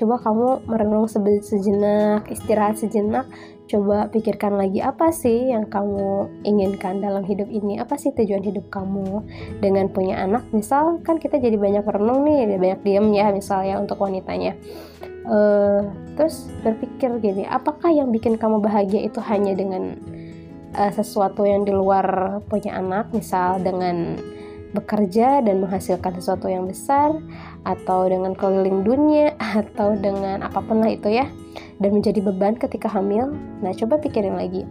coba 0.00 0.16
kamu 0.24 0.64
merenung 0.64 1.04
sejenak, 1.04 2.24
istirahat 2.32 2.80
sejenak, 2.80 3.28
coba 3.68 4.08
pikirkan 4.08 4.56
lagi 4.56 4.80
apa 4.80 5.12
sih 5.12 5.52
yang 5.52 5.68
kamu 5.68 6.24
inginkan 6.40 7.04
dalam 7.04 7.20
hidup 7.20 7.44
ini, 7.52 7.76
apa 7.76 8.00
sih 8.00 8.08
tujuan 8.16 8.40
hidup 8.40 8.72
kamu 8.72 9.20
dengan 9.60 9.92
punya 9.92 10.24
anak. 10.24 10.48
Misal 10.56 11.04
kan 11.04 11.20
kita 11.20 11.36
jadi 11.36 11.60
banyak 11.60 11.84
merenung 11.84 12.24
nih, 12.24 12.56
banyak 12.56 12.80
diem 12.80 13.06
ya 13.12 13.28
misalnya 13.28 13.76
untuk 13.76 14.00
wanitanya. 14.00 14.56
Uh, 15.28 15.84
terus 16.16 16.48
berpikir 16.64 17.20
gini, 17.20 17.44
apakah 17.44 17.92
yang 17.92 18.08
bikin 18.08 18.40
kamu 18.40 18.56
bahagia 18.64 19.04
itu 19.04 19.20
hanya 19.20 19.52
dengan 19.52 20.00
uh, 20.74 20.92
sesuatu 20.92 21.46
yang 21.46 21.66
di 21.66 21.72
luar 21.74 22.38
punya 22.46 22.78
anak, 22.78 23.10
misal 23.14 23.58
dengan 23.62 24.18
bekerja 24.70 25.42
dan 25.42 25.58
menghasilkan 25.66 26.14
sesuatu 26.22 26.46
yang 26.46 26.70
besar 26.70 27.18
atau 27.66 28.06
dengan 28.06 28.38
keliling 28.38 28.86
dunia 28.86 29.34
atau 29.62 29.98
dengan 29.98 30.46
apa 30.46 30.62
pun 30.62 30.78
lah 30.78 30.94
itu 30.94 31.10
ya 31.10 31.26
dan 31.82 31.90
menjadi 31.90 32.22
beban 32.22 32.54
ketika 32.54 32.86
hamil. 32.86 33.34
Nah 33.62 33.74
coba 33.74 33.98
pikirin 33.98 34.38
lagi 34.38 34.62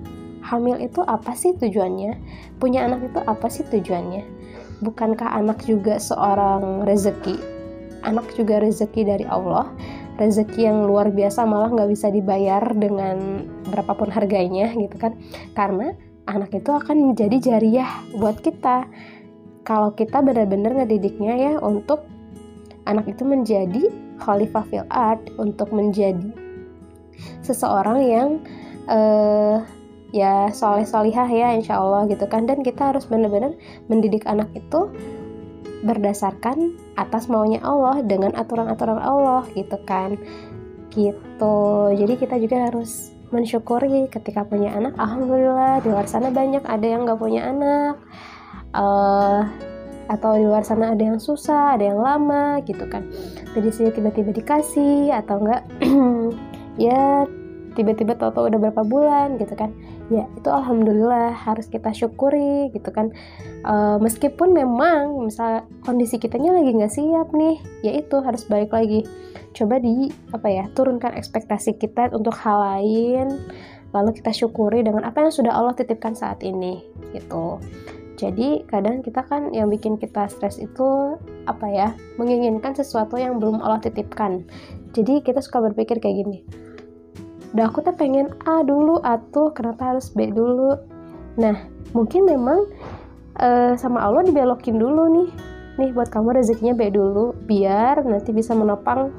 hamil 0.50 0.80
itu 0.80 1.04
apa 1.04 1.36
sih 1.36 1.54
tujuannya? 1.56 2.16
Punya 2.58 2.88
anak 2.88 3.12
itu 3.12 3.20
apa 3.22 3.48
sih 3.52 3.68
tujuannya? 3.68 4.24
Bukankah 4.80 5.36
anak 5.36 5.62
juga 5.68 6.00
seorang 6.00 6.88
rezeki? 6.88 7.38
Anak 8.08 8.32
juga 8.34 8.64
rezeki 8.64 9.02
dari 9.04 9.26
Allah 9.28 9.68
rezeki 10.20 10.68
yang 10.68 10.84
luar 10.84 11.16
biasa 11.16 11.48
malah 11.48 11.72
nggak 11.72 11.90
bisa 11.96 12.12
dibayar 12.12 12.62
dengan 12.76 13.48
berapapun 13.72 14.12
harganya 14.12 14.68
gitu 14.76 15.00
kan. 15.00 15.16
Karena 15.56 15.96
anak 16.28 16.52
itu 16.52 16.70
akan 16.70 17.16
menjadi 17.16 17.40
jariah 17.40 17.90
buat 18.20 18.44
kita. 18.44 18.86
Kalau 19.64 19.96
kita 19.96 20.20
benar-benar 20.20 20.84
ngedidiknya 20.84 21.34
ya 21.40 21.54
untuk 21.64 22.04
anak 22.84 23.08
itu 23.08 23.24
menjadi 23.24 23.88
khalifah 24.20 24.66
fil 24.68 24.88
art 24.92 25.24
untuk 25.40 25.72
menjadi 25.72 26.36
seseorang 27.46 28.00
yang 28.04 28.30
uh, 28.92 29.64
ya 30.10 30.50
soleh 30.52 30.84
solihah 30.84 31.30
ya 31.30 31.56
insya 31.56 31.80
Allah 31.80 32.12
gitu 32.12 32.28
kan. 32.28 32.44
Dan 32.44 32.60
kita 32.60 32.92
harus 32.92 33.08
benar-benar 33.08 33.56
mendidik 33.88 34.28
anak 34.28 34.52
itu 34.52 34.92
berdasarkan 35.80 36.76
atas 37.00 37.32
maunya 37.32 37.64
Allah 37.64 38.04
dengan 38.04 38.36
aturan-aturan 38.36 39.00
Allah 39.00 39.48
gitu 39.56 39.80
kan. 39.88 40.20
Gitu. 40.92 41.58
Jadi 41.96 42.14
kita 42.20 42.36
juga 42.36 42.68
harus 42.68 43.16
mensyukuri 43.30 44.10
ketika 44.10 44.44
punya 44.44 44.74
anak. 44.74 44.98
Alhamdulillah 44.98 45.80
di 45.86 45.88
luar 45.94 46.10
sana 46.10 46.34
banyak 46.34 46.66
ada 46.66 46.88
yang 46.88 47.08
nggak 47.08 47.20
punya 47.22 47.48
anak. 47.48 47.96
Uh, 48.70 49.48
atau 50.10 50.42
di 50.42 50.46
luar 50.46 50.66
sana 50.66 50.98
ada 50.98 51.04
yang 51.06 51.22
susah, 51.22 51.78
ada 51.78 51.94
yang 51.94 52.02
lama 52.02 52.58
gitu 52.66 52.84
kan. 52.90 53.06
Jadi 53.54 53.70
sini 53.70 53.90
tiba-tiba 53.94 54.34
dikasih 54.34 55.14
atau 55.14 55.38
enggak 55.46 55.64
ya 56.90 57.30
tiba-tiba 57.80 58.20
tahu-tahu 58.20 58.52
udah 58.52 58.60
berapa 58.60 58.84
bulan 58.84 59.40
gitu 59.40 59.56
kan. 59.56 59.72
Ya 60.12 60.28
itu 60.36 60.52
alhamdulillah 60.52 61.32
harus 61.32 61.72
kita 61.72 61.96
syukuri 61.96 62.76
gitu 62.76 62.92
kan. 62.92 63.16
Uh, 63.64 63.96
meskipun 64.04 64.52
memang 64.52 65.24
misal 65.24 65.64
kondisi 65.88 66.20
kitanya 66.20 66.52
lagi 66.60 66.76
nggak 66.76 66.92
siap 66.92 67.32
nih, 67.32 67.56
ya 67.88 67.96
itu 67.96 68.20
harus 68.20 68.44
balik 68.52 68.76
lagi. 68.76 69.08
Coba 69.56 69.80
di 69.80 70.12
apa 70.36 70.52
ya 70.52 70.68
turunkan 70.76 71.16
ekspektasi 71.16 71.80
kita 71.80 72.12
untuk 72.12 72.36
hal 72.36 72.60
lain 72.60 73.40
lalu 73.94 74.14
kita 74.22 74.32
syukuri 74.34 74.86
dengan 74.86 75.06
apa 75.06 75.26
yang 75.26 75.34
sudah 75.34 75.54
Allah 75.54 75.74
titipkan 75.74 76.14
saat 76.14 76.46
ini 76.46 76.86
gitu 77.14 77.58
jadi 78.20 78.68
kadang 78.68 79.02
kita 79.02 79.24
kan 79.26 79.50
yang 79.56 79.72
bikin 79.72 79.96
kita 79.96 80.28
stres 80.30 80.60
itu 80.60 81.18
apa 81.48 81.68
ya 81.72 81.90
menginginkan 82.20 82.76
sesuatu 82.76 83.18
yang 83.18 83.42
belum 83.42 83.64
Allah 83.64 83.82
titipkan 83.82 84.46
jadi 84.94 85.24
kita 85.26 85.42
suka 85.42 85.72
berpikir 85.72 85.98
kayak 85.98 86.26
gini 86.26 86.40
udah 87.56 87.66
aku 87.66 87.82
tuh 87.82 87.96
pengen 87.98 88.30
A 88.46 88.62
dulu 88.62 89.02
atau 89.02 89.50
kenapa 89.54 89.96
harus 89.96 90.10
B 90.14 90.30
dulu? 90.30 90.78
Nah 91.42 91.56
mungkin 91.96 92.30
memang 92.30 92.70
uh, 93.42 93.74
sama 93.78 94.06
Allah 94.06 94.26
dibelokin 94.28 94.78
dulu 94.78 95.10
nih. 95.22 95.30
Nih 95.80 95.90
buat 95.96 96.12
kamu 96.12 96.38
rezekinya 96.38 96.76
B 96.76 96.92
dulu 96.92 97.34
biar 97.48 98.04
nanti 98.04 98.36
bisa 98.36 98.52
menopang 98.54 99.16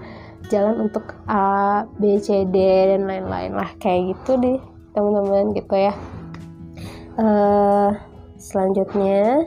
jalan 0.50 0.90
untuk 0.90 1.16
A, 1.30 1.87
B, 1.99 2.18
C, 2.18 2.44
D 2.46 2.56
dan 2.90 3.06
lain-lain 3.06 3.54
lah. 3.54 3.70
Kayak 3.78 4.14
gitu 4.18 4.38
deh 4.38 4.58
teman-teman 4.92 5.54
gitu 5.54 5.75
ya. 5.78 5.94
Uh, 7.18 7.94
Selanjutnya, 8.40 9.44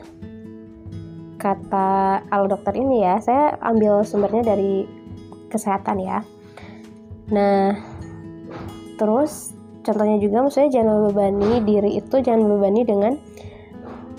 kata 1.42 2.22
al 2.30 2.46
dokter 2.46 2.78
ini 2.78 3.02
ya, 3.02 3.18
saya 3.18 3.58
ambil 3.58 4.06
sumbernya 4.06 4.54
dari 4.54 4.86
kesehatan 5.50 5.98
ya. 5.98 6.22
Nah, 7.34 7.74
terus 8.96 9.52
contohnya 9.84 10.16
juga 10.18 10.46
maksudnya 10.46 10.70
jangan 10.80 10.92
membebani 11.00 11.50
diri 11.62 11.90
itu 12.00 12.16
jangan 12.24 12.42
membebani 12.48 12.82
dengan 12.86 13.12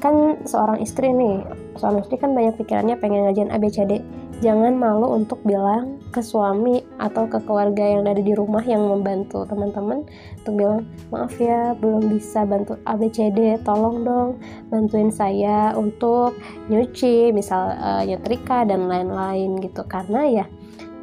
kan 0.03 0.38
seorang 0.46 0.84
istri 0.84 1.10
nih 1.10 1.41
seorang 1.79 2.05
istri 2.05 2.20
kan 2.22 2.38
banyak 2.38 2.53
pikirannya 2.60 2.96
pengen 3.00 3.25
ngajarin 3.25 3.53
ABCD 3.55 4.03
jangan 4.44 4.75
malu 4.75 5.15
untuk 5.15 5.39
bilang 5.48 5.96
ke 6.12 6.20
suami 6.24 6.84
atau 6.96 7.27
ke 7.27 7.44
keluarga 7.44 7.84
yang 7.84 8.08
ada 8.08 8.24
di 8.24 8.32
rumah 8.32 8.63
yang 8.63 8.84
membantu 8.88 9.44
teman-teman 9.48 10.08
untuk 10.44 10.53
bilang 10.55 10.79
maaf 11.12 11.36
ya 11.39 11.75
belum 11.79 12.08
bisa 12.12 12.48
bantu 12.48 12.79
ABCD 12.88 13.60
tolong 13.63 14.03
dong 14.03 14.29
bantuin 14.72 15.12
saya 15.12 15.75
untuk 15.75 16.36
nyuci 16.72 17.32
misal 17.36 17.75
uh, 17.75 18.03
nyetrika 18.03 18.63
dan 18.63 18.88
lain-lain 18.88 19.60
gitu. 19.60 19.84
Karena 19.88 20.24
ya 20.27 20.46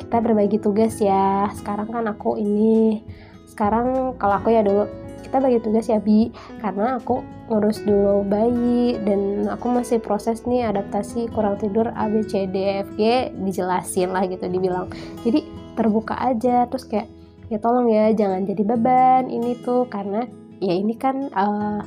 kita 0.01 0.17
berbagi 0.21 0.57
tugas 0.61 0.97
ya. 0.97 1.49
Sekarang 1.53 1.93
kan 1.93 2.09
aku 2.09 2.41
ini 2.41 3.05
sekarang 3.53 4.17
kalau 4.17 4.41
aku 4.41 4.49
ya 4.49 4.65
dulu 4.65 4.89
kita 5.21 5.37
bagi 5.39 5.61
tugas 5.61 5.87
ya 5.93 6.01
bi. 6.01 6.33
Karena 6.59 6.97
aku 6.97 7.21
ngurus 7.53 7.85
dulu 7.85 8.25
bayi 8.25 8.97
dan 9.05 9.45
aku 9.53 9.69
masih 9.69 10.01
proses 10.01 10.49
nih 10.49 10.65
adaptasi 10.73 11.29
kurang 11.37 11.61
tidur 11.61 11.93
A 11.93 12.09
B 12.09 12.25
C 12.25 12.49
D 12.49 12.81
F 12.81 12.89
G 12.97 13.29
dijelasin 13.37 14.17
lah 14.17 14.25
gitu 14.25 14.49
dibilang. 14.49 14.89
Jadi 15.21 15.45
terbuka 15.77 16.17
aja 16.17 16.65
terus 16.69 16.89
kayak 16.89 17.09
ya 17.53 17.61
tolong 17.61 17.93
ya 17.93 18.09
jangan 18.17 18.49
jadi 18.49 18.63
beban 18.65 19.29
ini 19.29 19.57
tuh. 19.61 19.85
Karena 19.93 20.25
ya 20.65 20.73
ini 20.73 20.97
kan 20.97 21.29
uh, 21.33 21.81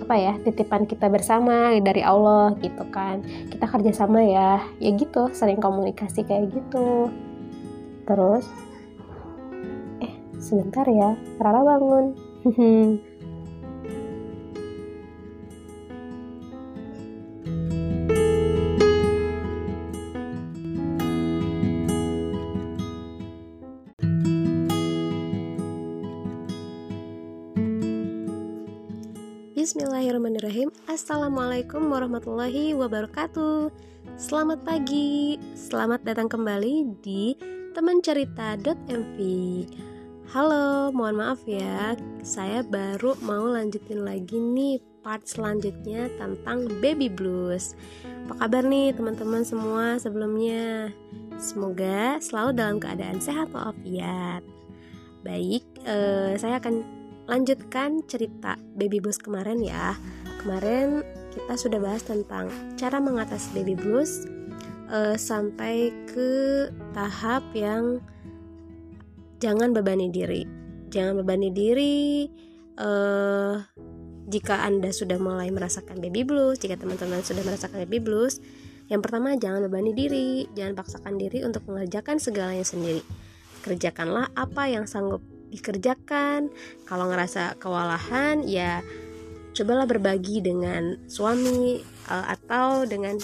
apa 0.00 0.14
ya 0.18 0.34
titipan 0.42 0.90
kita 0.90 1.06
bersama 1.06 1.74
dari 1.78 2.02
Allah 2.02 2.54
gitu 2.58 2.82
kan. 2.90 3.22
Kita 3.50 3.70
kerjasama 3.70 4.26
ya. 4.26 4.58
Ya 4.82 4.90
gitu 4.94 5.30
sering 5.30 5.62
komunikasi 5.62 6.26
kayak 6.26 6.50
gitu. 6.50 7.10
Terus 8.10 8.46
sebentar 10.40 10.88
ya 10.88 11.14
Rara 11.38 11.60
bangun. 11.62 12.16
Bismillahirrahmanirrahim. 29.60 30.72
Assalamualaikum 30.88 31.84
warahmatullahi 31.92 32.72
wabarakatuh. 32.72 33.68
Selamat 34.16 34.64
pagi. 34.64 35.36
Selamat 35.52 36.00
datang 36.00 36.32
kembali 36.32 36.96
di 37.04 37.36
temancerita.mv 37.76 39.16
Halo, 40.30 40.94
mohon 40.94 41.18
maaf 41.18 41.42
ya, 41.42 41.98
saya 42.22 42.62
baru 42.62 43.18
mau 43.18 43.50
lanjutin 43.50 44.06
lagi 44.06 44.38
nih 44.38 44.78
part 45.02 45.26
selanjutnya 45.26 46.06
tentang 46.22 46.70
baby 46.78 47.10
blues. 47.10 47.74
Apa 48.30 48.46
kabar 48.46 48.62
nih 48.62 48.94
teman-teman 48.94 49.42
semua 49.42 49.98
sebelumnya? 49.98 50.94
Semoga 51.34 52.22
selalu 52.22 52.54
dalam 52.54 52.78
keadaan 52.78 53.18
sehat 53.18 53.50
walafiat. 53.50 54.46
Baik, 55.26 55.66
eh, 55.82 56.38
saya 56.38 56.62
akan 56.62 56.86
lanjutkan 57.26 58.06
cerita 58.06 58.54
baby 58.78 59.02
blues 59.02 59.18
kemarin 59.18 59.58
ya. 59.58 59.98
Kemarin 60.46 61.02
kita 61.34 61.58
sudah 61.58 61.82
bahas 61.82 62.06
tentang 62.06 62.46
cara 62.78 63.02
mengatasi 63.02 63.50
baby 63.50 63.74
blues 63.74 64.30
eh, 64.94 65.18
sampai 65.18 65.90
ke 66.06 66.70
tahap 66.94 67.42
yang 67.50 67.98
jangan 69.40 69.72
bebani 69.72 70.12
diri. 70.12 70.44
Jangan 70.92 71.24
bebani 71.24 71.48
diri 71.50 72.28
uh, 72.78 73.56
jika 74.30 74.62
anda 74.62 74.92
sudah 74.94 75.18
mulai 75.18 75.50
merasakan 75.50 75.98
baby 75.98 76.22
blues 76.22 76.62
jika 76.62 76.78
teman-teman 76.78 77.24
sudah 77.24 77.42
merasakan 77.42 77.82
baby 77.82 77.98
blues 77.98 78.38
yang 78.90 79.00
pertama 79.00 79.38
jangan 79.38 79.70
bebani 79.70 79.94
diri. 79.94 80.50
Jangan 80.52 80.74
paksakan 80.74 81.14
diri 81.16 81.46
untuk 81.46 81.62
mengerjakan 81.70 82.18
segalanya 82.18 82.66
sendiri. 82.66 83.00
Kerjakanlah 83.62 84.34
apa 84.34 84.66
yang 84.66 84.90
sanggup 84.90 85.22
dikerjakan. 85.54 86.50
Kalau 86.84 87.06
ngerasa 87.06 87.54
kewalahan 87.62 88.42
ya 88.42 88.82
cobalah 89.54 89.86
berbagi 89.86 90.42
dengan 90.42 90.98
suami 91.06 91.78
uh, 92.10 92.26
atau 92.34 92.82
dengan 92.82 93.14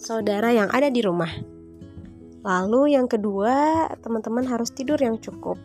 saudara 0.00 0.48
yang 0.48 0.72
ada 0.72 0.88
di 0.88 1.04
rumah 1.04 1.51
lalu 2.42 2.98
yang 2.98 3.06
kedua 3.06 3.86
teman-teman 4.02 4.46
harus 4.46 4.74
tidur 4.74 4.98
yang 4.98 5.18
cukup. 5.18 5.58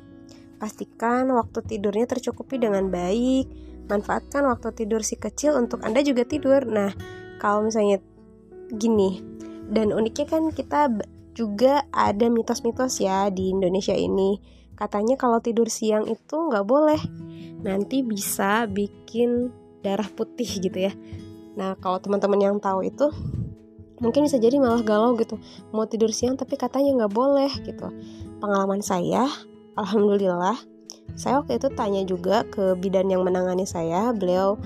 Pastikan 0.58 1.30
waktu 1.34 1.62
tidurnya 1.62 2.10
tercukupi 2.10 2.58
dengan 2.58 2.90
baik. 2.90 3.46
Manfaatkan 3.88 4.44
waktu 4.50 4.74
tidur 4.74 5.06
si 5.06 5.16
kecil 5.16 5.58
untuk 5.58 5.86
anda 5.86 6.02
juga 6.02 6.26
tidur. 6.26 6.66
Nah 6.66 6.94
kalau 7.38 7.66
misalnya 7.66 8.02
gini 8.74 9.22
dan 9.70 9.94
uniknya 9.94 10.28
kan 10.28 10.50
kita 10.52 10.92
juga 11.38 11.86
ada 11.94 12.26
mitos-mitos 12.34 12.98
ya 12.98 13.30
di 13.30 13.54
Indonesia 13.54 13.94
ini. 13.94 14.42
Katanya 14.74 15.18
kalau 15.18 15.42
tidur 15.42 15.70
siang 15.70 16.10
itu 16.10 16.36
nggak 16.36 16.66
boleh. 16.66 17.02
Nanti 17.62 18.02
bisa 18.02 18.66
bikin 18.66 19.54
darah 19.86 20.10
putih 20.10 20.50
gitu 20.50 20.90
ya. 20.90 20.94
Nah 21.58 21.78
kalau 21.78 22.02
teman-teman 22.02 22.42
yang 22.42 22.58
tahu 22.58 22.86
itu 22.86 23.10
mungkin 23.98 24.26
bisa 24.26 24.38
jadi 24.38 24.58
malah 24.62 24.82
galau 24.86 25.18
gitu. 25.18 25.42
Mau 25.74 25.86
tidur 25.90 26.14
siang 26.14 26.38
tapi 26.38 26.58
katanya 26.58 27.06
nggak 27.06 27.14
boleh 27.14 27.52
gitu. 27.66 27.88
Pengalaman 28.38 28.82
saya 28.82 29.26
alhamdulillah 29.78 30.58
saya 31.18 31.42
waktu 31.42 31.58
itu 31.58 31.68
tanya 31.74 32.02
juga 32.04 32.46
ke 32.50 32.78
bidan 32.78 33.10
yang 33.10 33.26
menangani 33.26 33.66
saya. 33.66 34.14
Beliau 34.14 34.60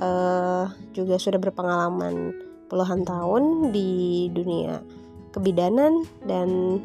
uh, 0.00 0.66
juga 0.96 1.20
sudah 1.20 1.38
berpengalaman 1.38 2.34
puluhan 2.72 3.04
tahun 3.04 3.74
di 3.74 4.32
dunia 4.32 4.80
kebidanan 5.32 6.08
dan 6.24 6.80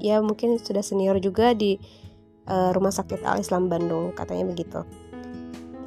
ya 0.00 0.20
mungkin 0.24 0.56
sudah 0.56 0.80
senior 0.80 1.20
juga 1.20 1.52
di 1.52 1.76
uh, 2.48 2.72
Rumah 2.72 2.92
Sakit 2.92 3.20
Al 3.22 3.44
Islam 3.44 3.68
Bandung 3.68 4.16
katanya 4.16 4.48
begitu. 4.48 4.80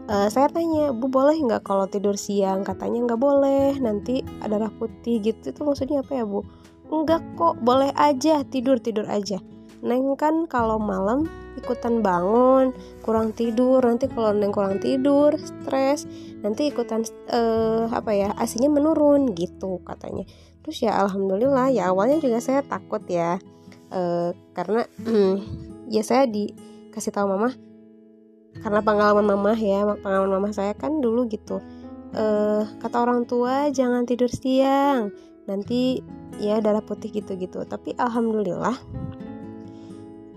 Uh, 0.04 0.28
saya 0.28 0.52
tanya, 0.52 0.92
Bu 0.92 1.08
boleh 1.08 1.40
nggak 1.40 1.64
kalau 1.64 1.88
tidur 1.88 2.20
siang? 2.20 2.68
Katanya 2.68 3.08
nggak 3.08 3.22
boleh, 3.24 3.80
nanti 3.80 4.20
ada 4.44 4.60
darah 4.60 4.72
putih 4.76 5.24
gitu. 5.24 5.56
Itu 5.56 5.64
maksudnya 5.64 6.04
apa 6.04 6.20
ya 6.20 6.26
Bu? 6.28 6.44
Enggak 6.92 7.24
kok, 7.40 7.64
boleh 7.64 7.88
aja 7.96 8.44
tidur 8.44 8.84
tidur 8.84 9.08
aja. 9.08 9.40
Neng 9.80 10.20
kan 10.20 10.44
kalau 10.52 10.76
malam 10.76 11.32
ikutan 11.56 12.04
bangun, 12.04 12.76
kurang 13.00 13.32
tidur. 13.32 13.80
Nanti 13.80 14.12
kalau 14.12 14.36
Neng 14.36 14.52
kurang 14.52 14.84
tidur, 14.84 15.40
stres, 15.40 16.04
nanti 16.44 16.68
ikutan 16.68 17.08
uh, 17.32 17.88
apa 17.88 18.12
ya 18.12 18.36
asinya 18.36 18.68
menurun 18.68 19.32
gitu 19.32 19.80
katanya. 19.88 20.28
Terus 20.68 20.84
ya 20.84 21.00
alhamdulillah 21.00 21.72
ya 21.72 21.96
awalnya 21.96 22.20
juga 22.20 22.44
saya 22.44 22.60
takut 22.60 23.08
ya, 23.08 23.40
uh, 23.96 24.36
karena 24.52 24.84
ya 25.96 26.04
saya 26.04 26.28
dikasih 26.28 27.16
tahu 27.16 27.32
mama 27.32 27.56
karena 28.64 28.80
pengalaman 28.80 29.28
mama 29.28 29.52
ya 29.60 29.84
pengalaman 30.00 30.40
mama 30.40 30.50
saya 30.56 30.72
kan 30.74 31.04
dulu 31.04 31.28
gitu. 31.28 31.60
Uh, 32.14 32.64
kata 32.80 33.04
orang 33.04 33.28
tua 33.28 33.74
jangan 33.74 34.06
tidur 34.08 34.30
siang 34.32 35.12
nanti 35.44 36.00
ya 36.40 36.64
darah 36.64 36.80
putih 36.80 37.12
gitu-gitu. 37.12 37.68
Tapi 37.68 38.00
alhamdulillah 38.00 38.80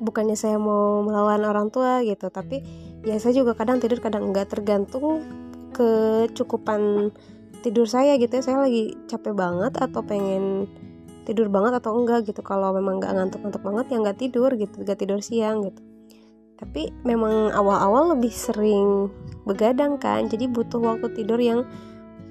bukannya 0.03 0.35
saya 0.35 0.59
mau 0.59 1.01
melawan 1.07 1.41
orang 1.47 1.71
tua 1.71 2.05
gitu 2.05 2.29
tapi 2.29 2.61
ya 3.07 3.17
saya 3.23 3.33
juga 3.39 3.55
kadang 3.55 3.79
tidur 3.79 4.03
kadang 4.03 4.35
enggak. 4.35 4.51
Tergantung 4.51 5.23
kecukupan 5.71 7.15
tidur 7.63 7.87
saya 7.87 8.19
gitu 8.19 8.43
ya. 8.43 8.43
Saya 8.43 8.67
lagi 8.67 8.99
capek 9.07 9.39
banget 9.39 9.79
atau 9.79 10.03
pengen 10.03 10.67
tidur 11.23 11.47
banget 11.47 11.79
atau 11.79 11.95
enggak 11.95 12.27
gitu. 12.27 12.43
Kalau 12.43 12.75
memang 12.75 12.99
nggak 12.99 13.15
ngantuk-ngantuk 13.15 13.63
banget 13.63 13.87
ya 13.95 13.97
nggak 14.03 14.19
tidur 14.19 14.51
gitu 14.59 14.83
nggak 14.83 14.99
tidur 14.99 15.23
siang 15.23 15.63
gitu 15.63 15.86
tapi 16.57 16.89
memang 17.05 17.53
awal-awal 17.53 18.17
lebih 18.17 18.33
sering 18.33 19.13
begadang 19.45 20.01
kan 20.01 20.27
jadi 20.27 20.49
butuh 20.49 20.81
waktu 20.81 21.13
tidur 21.13 21.37
yang 21.37 21.69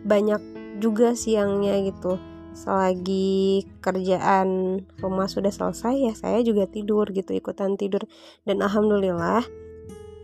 banyak 0.06 0.42
juga 0.82 1.14
siangnya 1.14 1.82
gitu. 1.86 2.18
Selagi 2.56 3.68
kerjaan 3.84 4.80
rumah 5.04 5.28
sudah 5.28 5.52
selesai 5.52 5.96
ya 5.96 6.14
saya 6.16 6.40
juga 6.42 6.66
tidur 6.66 7.10
gitu 7.14 7.36
ikutan 7.36 7.78
tidur. 7.78 8.04
Dan 8.44 8.66
alhamdulillah 8.66 9.44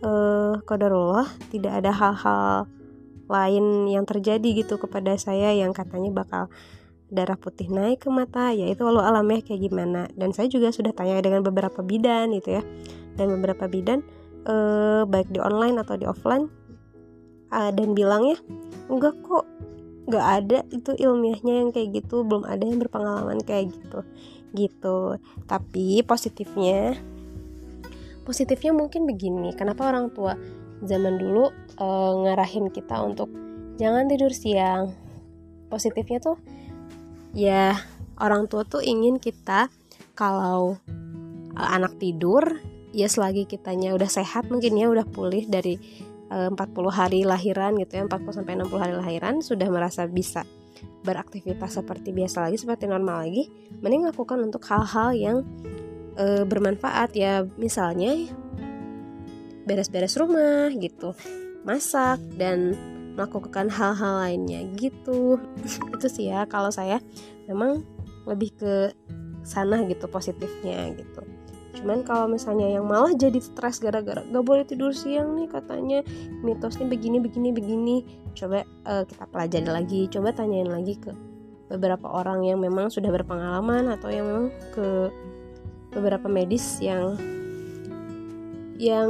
eh 0.02 0.54
kodarullah 0.66 1.30
tidak 1.54 1.82
ada 1.82 1.92
hal-hal 1.94 2.66
lain 3.30 3.86
yang 3.88 4.02
terjadi 4.02 4.66
gitu 4.66 4.76
kepada 4.82 5.14
saya 5.14 5.54
yang 5.54 5.70
katanya 5.70 6.10
bakal 6.10 6.50
darah 7.12 7.36
putih 7.36 7.68
naik 7.68 8.02
ke 8.02 8.08
mata 8.08 8.56
ya 8.56 8.72
itu 8.72 8.82
walau 8.82 9.04
alam 9.04 9.28
ya 9.30 9.40
kayak 9.44 9.62
gimana. 9.68 10.10
Dan 10.16 10.34
saya 10.34 10.50
juga 10.50 10.72
sudah 10.74 10.90
tanya 10.90 11.20
dengan 11.22 11.44
beberapa 11.46 11.84
bidan 11.84 12.32
gitu 12.34 12.60
ya 12.60 12.62
dan 13.16 13.26
beberapa 13.38 13.68
bidan 13.68 14.00
eh, 14.48 15.02
baik 15.04 15.30
di 15.30 15.38
online 15.38 15.80
atau 15.80 15.94
di 15.96 16.06
offline 16.08 16.62
uh, 17.52 17.70
dan 17.70 17.92
bilangnya 17.92 18.40
enggak 18.88 19.14
kok 19.22 19.44
nggak 20.08 20.26
ada 20.42 20.58
itu 20.74 20.90
ilmiahnya 20.98 21.54
yang 21.62 21.70
kayak 21.70 22.02
gitu 22.02 22.26
belum 22.26 22.42
ada 22.42 22.64
yang 22.66 22.82
berpengalaman 22.82 23.38
kayak 23.44 23.70
gitu 23.70 24.02
gitu. 24.52 25.16
Tapi 25.46 26.02
positifnya 26.02 26.98
positifnya 28.26 28.74
mungkin 28.74 29.06
begini 29.06 29.54
kenapa 29.54 29.90
orang 29.90 30.10
tua 30.10 30.34
zaman 30.82 31.18
dulu 31.20 31.50
uh, 31.78 32.12
ngarahin 32.26 32.72
kita 32.74 32.98
untuk 32.98 33.30
jangan 33.78 34.10
tidur 34.10 34.34
siang? 34.34 34.90
Positifnya 35.70 36.18
tuh 36.18 36.36
ya 37.32 37.78
orang 38.18 38.50
tua 38.50 38.66
tuh 38.66 38.82
ingin 38.82 39.22
kita 39.22 39.70
kalau 40.18 40.76
uh, 41.56 41.68
anak 41.72 41.96
tidur 42.02 42.58
ya 42.92 43.08
selagi 43.08 43.48
kitanya 43.48 43.96
udah 43.96 44.08
sehat 44.08 44.52
mungkin 44.52 44.76
ya 44.76 44.88
udah 44.92 45.08
pulih 45.08 45.48
dari 45.48 45.80
uh, 46.28 46.52
40 46.52 46.60
hari 46.92 47.20
lahiran 47.24 47.76
gitu 47.80 47.98
ya 47.98 48.02
40 48.06 48.36
sampai 48.36 48.56
60 48.60 48.82
hari 48.82 48.94
lahiran 48.94 49.34
sudah 49.40 49.68
merasa 49.72 50.04
bisa 50.08 50.44
beraktivitas 51.02 51.82
seperti 51.82 52.14
biasa 52.14 52.46
lagi 52.46 52.62
seperti 52.62 52.86
normal 52.86 53.26
lagi 53.26 53.50
mending 53.82 54.06
lakukan 54.06 54.38
untuk 54.38 54.62
hal-hal 54.70 55.10
yang 55.16 55.36
uh, 56.16 56.44
bermanfaat 56.46 57.10
ya. 57.16 57.44
Misalnya 57.56 58.14
beres-beres 59.62 60.18
rumah 60.18 60.70
gitu 60.74 61.14
masak 61.62 62.18
dan 62.34 62.74
melakukan 63.14 63.70
hal-hal 63.70 64.26
lainnya 64.26 64.66
gitu. 64.74 65.38
Itu 65.94 66.06
sih 66.10 66.32
ya 66.32 66.46
kalau 66.50 66.72
saya 66.74 66.98
memang 67.46 67.86
lebih 68.26 68.54
ke 68.54 68.74
sana 69.42 69.82
gitu 69.90 70.06
positifnya 70.06 70.86
gitu 70.94 71.22
cuman 71.72 72.04
kalau 72.04 72.28
misalnya 72.28 72.68
yang 72.68 72.84
malah 72.84 73.16
jadi 73.16 73.40
stres 73.40 73.80
gara-gara 73.80 74.20
gak 74.20 74.44
boleh 74.44 74.64
tidur 74.68 74.92
siang 74.92 75.32
nih 75.40 75.48
katanya 75.48 76.04
mitosnya 76.44 76.84
begini 76.84 77.18
begini 77.18 77.48
begini. 77.50 77.96
Coba 78.36 78.64
uh, 78.84 79.04
kita 79.08 79.24
pelajari 79.28 79.68
lagi 79.68 80.00
coba 80.12 80.36
tanyain 80.36 80.68
lagi 80.68 81.00
ke 81.00 81.12
beberapa 81.72 82.04
orang 82.12 82.44
yang 82.44 82.60
memang 82.60 82.92
sudah 82.92 83.08
berpengalaman 83.08 83.88
atau 83.88 84.12
yang 84.12 84.28
memang 84.28 84.48
ke 84.76 85.08
beberapa 85.92 86.28
medis 86.28 86.80
yang 86.84 87.16
yang 88.76 89.08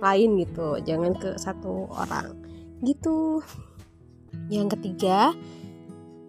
lain 0.00 0.30
gitu. 0.44 0.80
Jangan 0.84 1.12
ke 1.16 1.40
satu 1.40 1.88
orang. 1.96 2.36
Gitu. 2.84 3.40
Yang 4.52 4.76
ketiga 4.76 5.32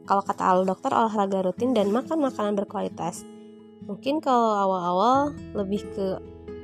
kalau 0.04 0.24
kata 0.24 0.44
al 0.44 0.68
dokter 0.68 0.92
olahraga 0.92 1.48
rutin 1.48 1.72
dan 1.72 1.92
makan 1.92 2.24
makanan 2.24 2.60
berkualitas 2.60 3.24
mungkin 3.84 4.24
kalau 4.24 4.56
awal-awal 4.56 5.36
lebih 5.56 5.84
ke 5.92 6.08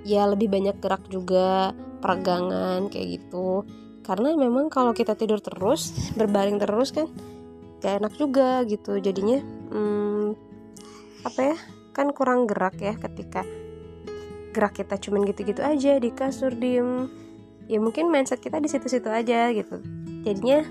ya 0.08 0.24
lebih 0.28 0.48
banyak 0.48 0.80
gerak 0.80 1.04
juga 1.12 1.76
peregangan 2.00 2.88
kayak 2.88 3.20
gitu. 3.20 3.68
Karena 4.04 4.34
memang 4.34 4.72
kalau 4.72 4.96
kita 4.96 5.14
tidur 5.14 5.44
terus 5.44 5.94
berbaring 6.18 6.58
terus 6.58 6.96
kan 6.96 7.08
gak 7.84 8.04
enak 8.04 8.14
juga 8.16 8.64
gitu. 8.66 8.98
Jadinya 8.98 9.40
hmm, 9.44 10.28
apa 11.28 11.40
ya 11.54 11.58
kan 11.92 12.16
kurang 12.16 12.48
gerak 12.48 12.80
ya 12.80 12.96
ketika 12.96 13.44
gerak 14.56 14.74
kita 14.80 14.98
cuman 14.98 15.28
gitu-gitu 15.30 15.62
aja 15.62 16.00
di 16.00 16.10
kasur 16.10 16.56
diem. 16.56 17.12
Ya 17.70 17.78
mungkin 17.78 18.10
mindset 18.10 18.42
kita 18.42 18.58
di 18.58 18.66
situ-situ 18.66 19.12
aja 19.12 19.54
gitu. 19.54 19.84
Jadinya 20.26 20.66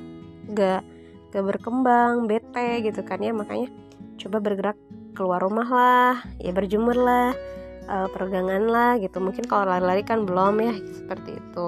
gak 0.51 0.83
gak 1.31 1.45
berkembang 1.45 2.27
bete 2.27 2.83
gitu 2.83 3.05
kan 3.07 3.23
ya. 3.23 3.31
Makanya 3.31 3.71
coba 4.18 4.42
bergerak 4.42 4.78
keluar 5.14 5.42
rumah 5.42 5.68
lah 5.70 6.12
ya 6.42 6.50
berjemur 6.50 6.94
lah 6.94 7.33
uh, 7.88 8.09
peregangan 8.11 8.66
lah 8.68 8.90
gitu. 8.98 9.18
Mungkin 9.22 9.46
kalau 9.46 9.70
lari-lari 9.70 10.02
kan 10.02 10.26
belum 10.26 10.61
ya 10.61 10.74
seperti 10.92 11.38
itu. 11.38 11.66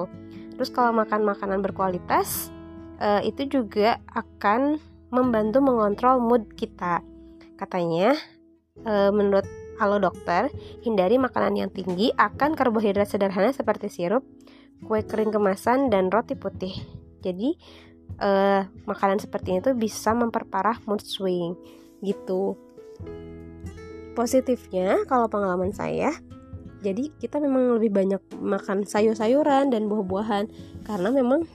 Terus 0.55 0.69
kalau 0.69 0.93
makan 0.93 1.25
makanan 1.25 1.63
berkualitas 1.65 2.53
uh, 3.01 3.23
itu 3.25 3.49
juga 3.49 3.97
akan 4.13 4.77
membantu 5.09 5.59
mengontrol 5.59 6.21
mood 6.21 6.45
kita. 6.53 7.01
Katanya 7.57 8.13
uh, 8.85 9.09
menurut 9.09 9.47
halo 9.81 9.97
dokter 9.97 10.53
hindari 10.85 11.17
makanan 11.17 11.57
yang 11.57 11.69
tinggi 11.73 12.13
akan 12.13 12.53
karbohidrat 12.53 13.09
sederhana 13.09 13.49
seperti 13.49 13.89
sirup 13.89 14.21
kue 14.81 15.01
kering 15.05 15.29
kemasan, 15.29 15.93
dan 15.93 16.09
roti 16.09 16.33
putih. 16.33 16.73
jadi 17.21 17.53
uh, 18.17 18.65
makanan 18.89 19.21
seperti 19.21 19.61
itu 19.61 19.77
bisa 19.77 20.13
memperparah 20.17 20.81
mood 20.89 21.05
swing 21.05 21.53
gitu. 22.03 22.57
Positifnya 24.17 25.07
kalau 25.07 25.31
pengalaman 25.31 25.71
saya 25.71 26.11
jadi 26.81 27.13
kita 27.21 27.37
memang 27.37 27.77
lebih 27.77 27.93
banyak 27.93 28.21
makan 28.41 28.89
sayur-sayuran 28.89 29.69
dan 29.69 29.85
buah-buahan 29.85 30.49
karena 30.81 31.09
memang 31.13 31.45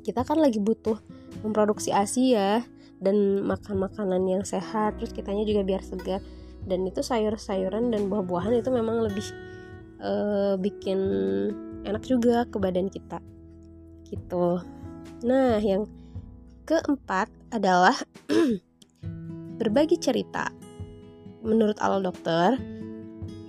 kita 0.00 0.24
kan 0.24 0.40
lagi 0.40 0.56
butuh 0.56 0.96
memproduksi 1.44 1.92
ASI 1.92 2.32
ya 2.32 2.64
dan 2.98 3.44
makan 3.44 3.84
makanan 3.84 4.24
yang 4.24 4.42
sehat 4.48 4.96
terus 4.96 5.12
kitanya 5.12 5.44
juga 5.44 5.62
biar 5.68 5.84
segar. 5.84 6.24
Dan 6.64 6.88
itu 6.88 7.04
sayur-sayuran 7.04 7.92
dan 7.92 8.08
buah-buahan 8.08 8.56
itu 8.56 8.72
memang 8.72 9.04
lebih 9.04 9.24
uh, 10.00 10.56
bikin 10.56 10.98
enak 11.84 12.02
juga 12.08 12.48
ke 12.48 12.56
badan 12.56 12.88
kita 12.88 13.20
gitu. 14.08 14.64
Nah 15.28 15.60
yang 15.60 15.84
keempat 16.64 17.28
adalah 17.52 17.96
berbagi 19.58 19.98
cerita 19.98 20.48
menurut 21.42 21.76
ala 21.82 21.98
dokter 21.98 22.58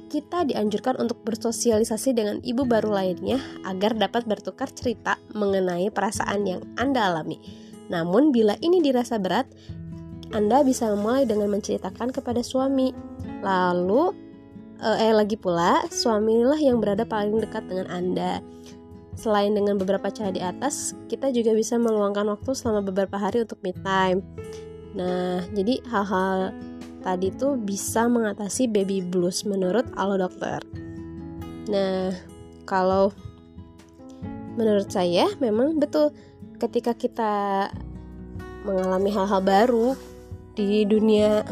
kita 0.10 0.42
dianjurkan 0.50 0.98
untuk 0.98 1.22
bersosialisasi 1.22 2.18
dengan 2.18 2.42
ibu 2.42 2.66
baru 2.66 2.90
lainnya 2.90 3.38
agar 3.62 3.94
dapat 3.94 4.26
bertukar 4.26 4.74
cerita 4.74 5.22
mengenai 5.38 5.94
perasaan 5.94 6.50
yang 6.50 6.62
Anda 6.82 7.14
alami. 7.14 7.38
Namun, 7.94 8.34
bila 8.34 8.58
ini 8.60 8.82
dirasa 8.82 9.22
berat, 9.22 9.46
Anda 10.34 10.66
bisa 10.66 10.90
memulai 10.90 11.30
dengan 11.30 11.54
menceritakan 11.54 12.10
kepada 12.10 12.42
suami. 12.42 12.90
Lalu, 13.46 14.14
eh, 14.82 15.10
eh 15.10 15.14
lagi 15.14 15.38
pula, 15.38 15.86
suamilah 15.86 16.58
yang 16.58 16.82
berada 16.82 17.06
paling 17.06 17.38
dekat 17.38 17.70
dengan 17.70 17.88
Anda. 17.94 18.42
Selain 19.14 19.54
dengan 19.54 19.78
beberapa 19.78 20.10
cara 20.10 20.34
di 20.34 20.42
atas, 20.42 20.98
kita 21.06 21.30
juga 21.30 21.54
bisa 21.54 21.78
meluangkan 21.78 22.26
waktu 22.34 22.50
selama 22.58 22.82
beberapa 22.82 23.22
hari 23.22 23.46
untuk 23.46 23.62
me 23.62 23.78
time. 23.78 24.26
Nah, 24.98 25.46
jadi 25.54 25.82
hal-hal 25.86 26.54
tadi 27.06 27.32
tuh 27.32 27.56
bisa 27.56 28.10
mengatasi 28.10 28.68
baby 28.68 29.00
blues 29.06 29.46
menurut 29.46 29.86
alo 29.96 30.18
dokter. 30.18 30.60
Nah, 31.70 32.12
kalau 32.66 33.14
menurut 34.58 34.90
saya 34.92 35.30
memang 35.40 35.80
betul 35.80 36.12
ketika 36.60 36.92
kita 36.98 37.34
mengalami 38.68 39.10
hal-hal 39.14 39.40
baru 39.40 39.96
di 40.58 40.84
dunia 40.84 41.48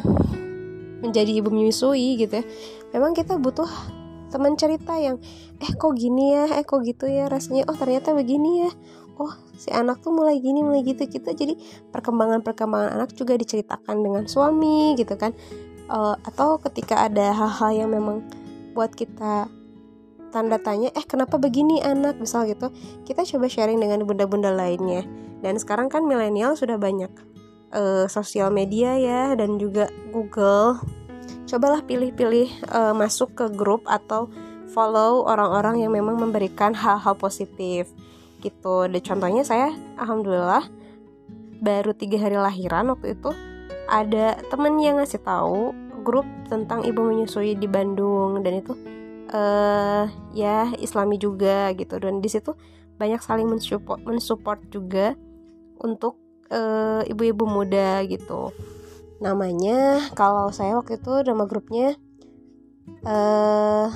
menjadi 1.00 1.40
ibu 1.40 1.48
menyusui 1.54 2.20
gitu 2.20 2.44
ya. 2.44 2.46
Memang 2.92 3.16
kita 3.16 3.40
butuh 3.40 3.70
teman 4.28 4.60
cerita 4.60 5.00
yang 5.00 5.22
eh 5.64 5.72
kok 5.72 5.96
gini 5.96 6.36
ya, 6.36 6.60
eh 6.60 6.66
kok 6.68 6.84
gitu 6.84 7.08
ya 7.08 7.32
rasanya. 7.32 7.64
Oh, 7.72 7.78
ternyata 7.78 8.12
begini 8.12 8.68
ya 8.68 8.72
oh 9.18 9.34
si 9.58 9.74
anak 9.74 10.06
tuh 10.06 10.14
mulai 10.14 10.38
gini 10.38 10.62
mulai 10.62 10.86
gitu 10.86 11.10
kita 11.10 11.34
jadi 11.34 11.58
perkembangan 11.90 12.46
perkembangan 12.46 12.94
anak 13.02 13.18
juga 13.18 13.34
diceritakan 13.36 13.98
dengan 14.02 14.24
suami 14.30 14.94
gitu 14.96 15.18
kan. 15.18 15.34
Uh, 15.88 16.20
atau 16.28 16.60
ketika 16.60 17.08
ada 17.08 17.32
hal-hal 17.32 17.72
yang 17.86 17.90
memang 17.96 18.22
buat 18.76 18.92
kita 18.92 19.48
tanda 20.30 20.60
tanya 20.60 20.92
eh 20.94 21.06
kenapa 21.08 21.40
begini 21.42 21.82
anak? 21.82 22.20
Misal 22.22 22.46
gitu 22.46 22.70
kita 23.08 23.26
coba 23.26 23.46
sharing 23.50 23.82
dengan 23.82 24.06
bunda-bunda 24.06 24.54
lainnya. 24.54 25.08
Dan 25.42 25.58
sekarang 25.58 25.90
kan 25.90 26.06
milenial 26.06 26.58
sudah 26.58 26.78
banyak 26.78 27.10
uh, 27.74 28.06
sosial 28.10 28.54
media 28.54 28.98
ya 28.98 29.22
dan 29.34 29.58
juga 29.58 29.90
Google. 30.14 30.78
Cobalah 31.48 31.80
pilih-pilih 31.84 32.68
uh, 32.76 32.92
masuk 32.92 33.32
ke 33.32 33.46
grup 33.56 33.88
atau 33.88 34.28
follow 34.72 35.24
orang-orang 35.24 35.82
yang 35.88 35.96
memang 35.96 36.20
memberikan 36.20 36.76
hal-hal 36.76 37.16
positif 37.16 37.88
gitu. 38.48 38.88
Dan 38.88 39.02
contohnya 39.04 39.44
saya 39.44 39.76
alhamdulillah 40.00 40.64
baru 41.60 41.92
tiga 41.92 42.22
hari 42.22 42.38
lahiran 42.40 42.94
waktu 42.94 43.18
itu 43.18 43.34
ada 43.88 44.40
temen 44.48 44.80
yang 44.80 45.02
ngasih 45.02 45.20
tahu 45.24 45.76
grup 46.06 46.28
tentang 46.48 46.88
ibu 46.88 47.04
menyusui 47.04 47.60
di 47.60 47.68
Bandung. 47.68 48.40
Dan 48.42 48.64
itu 48.64 48.74
uh, 49.36 50.08
ya 50.32 50.72
Islami 50.80 51.20
juga 51.20 51.76
gitu. 51.76 52.00
Dan 52.00 52.24
di 52.24 52.30
situ 52.32 52.56
banyak 52.98 53.22
saling 53.22 53.46
mensupport 53.46 54.02
mensupport 54.02 54.60
juga 54.72 55.14
untuk 55.78 56.18
uh, 56.50 57.04
ibu-ibu 57.06 57.46
muda 57.46 58.02
gitu. 58.08 58.56
Namanya 59.22 60.14
kalau 60.14 60.54
saya 60.54 60.78
waktu 60.78 61.02
itu 61.02 61.14
nama 61.26 61.46
grupnya 61.50 61.98
uh, 63.06 63.88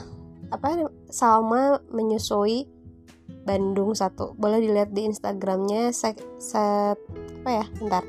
apa 0.51 0.67
Salma 1.07 1.79
menyusui 1.93 2.67
Bandung 3.43 3.97
satu. 3.97 4.37
Boleh 4.37 4.61
dilihat 4.61 4.93
di 4.93 5.09
Instagramnya 5.09 5.89
set, 5.91 6.21
set 6.37 6.97
apa 7.41 7.49
ya? 7.49 7.65
Bentar. 7.77 8.03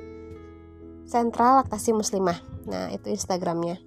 Sentral 1.08 1.64
Laktasi 1.64 1.96
Muslimah. 1.96 2.38
Nah 2.68 2.92
itu 2.92 3.08
Instagramnya. 3.12 3.80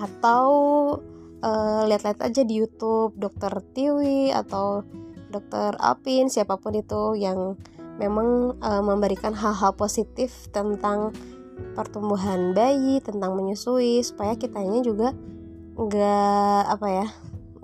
Atau 0.00 0.48
uh, 1.44 1.82
lihat-lihat 1.84 2.20
aja 2.24 2.42
di 2.42 2.54
YouTube 2.64 3.16
Dokter 3.16 3.52
Tiwi 3.76 4.32
atau 4.32 4.82
Dokter 5.28 5.76
Alpin 5.76 6.32
siapa 6.32 6.56
pun 6.56 6.72
itu 6.72 7.18
yang 7.18 7.60
memang 8.00 8.60
uh, 8.60 8.82
memberikan 8.84 9.32
hal-hal 9.36 9.76
positif 9.76 10.48
tentang 10.52 11.12
pertumbuhan 11.72 12.52
bayi 12.52 13.00
tentang 13.00 13.32
menyusui 13.36 14.04
supaya 14.04 14.36
kitanya 14.36 14.84
juga 14.84 15.16
nggak 15.76 16.62
apa 16.72 16.88
ya 16.88 17.06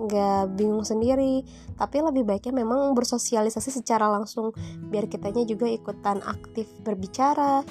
nggak 0.06 0.58
bingung 0.58 0.82
sendiri. 0.82 1.46
Tapi 1.78 1.96
lebih 2.02 2.26
baiknya 2.26 2.62
memang 2.62 2.94
bersosialisasi 2.94 3.70
secara 3.82 4.10
langsung. 4.10 4.50
Biar 4.90 5.06
kitanya 5.06 5.46
juga 5.46 5.70
ikutan 5.70 6.20
aktif 6.22 6.66
berbicara 6.82 7.62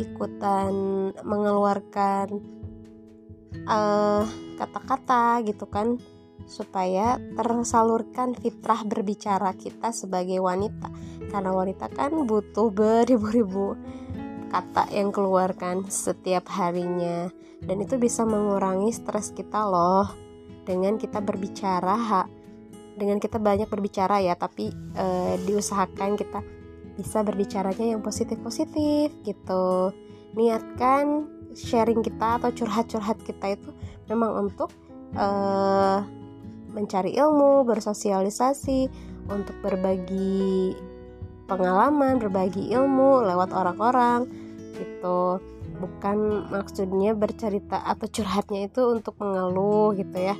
ikutan 0.00 0.72
mengeluarkan 1.20 2.28
eh, 3.52 4.24
kata-kata 4.56 5.44
gitu 5.44 5.66
kan. 5.68 6.00
Supaya 6.50 7.20
tersalurkan 7.38 8.34
fitrah 8.34 8.82
berbicara 8.82 9.54
kita 9.54 9.94
sebagai 9.94 10.42
wanita. 10.42 10.90
Karena 11.30 11.54
wanita 11.54 11.86
kan 11.94 12.26
butuh 12.26 12.74
beribu-ribu 12.74 13.78
kata 14.50 14.90
yang 14.90 15.14
keluarkan 15.14 15.86
setiap 15.86 16.50
harinya. 16.50 17.30
Dan 17.60 17.84
itu 17.84 18.00
bisa 18.00 18.24
mengurangi 18.26 18.90
stres 18.90 19.30
kita 19.36 19.62
loh 19.68 20.29
dengan 20.64 21.00
kita 21.00 21.18
berbicara 21.20 22.26
dengan 23.00 23.16
kita 23.16 23.40
banyak 23.40 23.68
berbicara 23.70 24.20
ya 24.20 24.36
tapi 24.36 24.68
e, 24.72 25.06
diusahakan 25.48 26.20
kita 26.20 26.44
bisa 27.00 27.24
berbicaranya 27.24 27.96
yang 27.96 28.04
positif-positif 28.04 29.08
gitu. 29.24 29.94
Niatkan 30.36 31.24
sharing 31.56 32.04
kita 32.04 32.36
atau 32.36 32.52
curhat-curhat 32.52 33.16
kita 33.24 33.56
itu 33.56 33.72
memang 34.12 34.48
untuk 34.48 34.68
e, 35.16 35.26
mencari 36.76 37.16
ilmu 37.16 37.64
bersosialisasi 37.64 38.92
untuk 39.32 39.56
berbagi 39.64 40.76
pengalaman 41.50 42.22
berbagi 42.22 42.70
ilmu 42.70 43.26
lewat 43.26 43.50
orang-orang 43.50 44.30
gitu 44.78 45.42
bukan 45.80 46.46
maksudnya 46.52 47.16
bercerita 47.16 47.80
atau 47.80 48.06
curhatnya 48.06 48.68
itu 48.68 48.84
untuk 48.84 49.16
mengeluh 49.16 49.96
gitu 49.96 50.14
ya. 50.14 50.36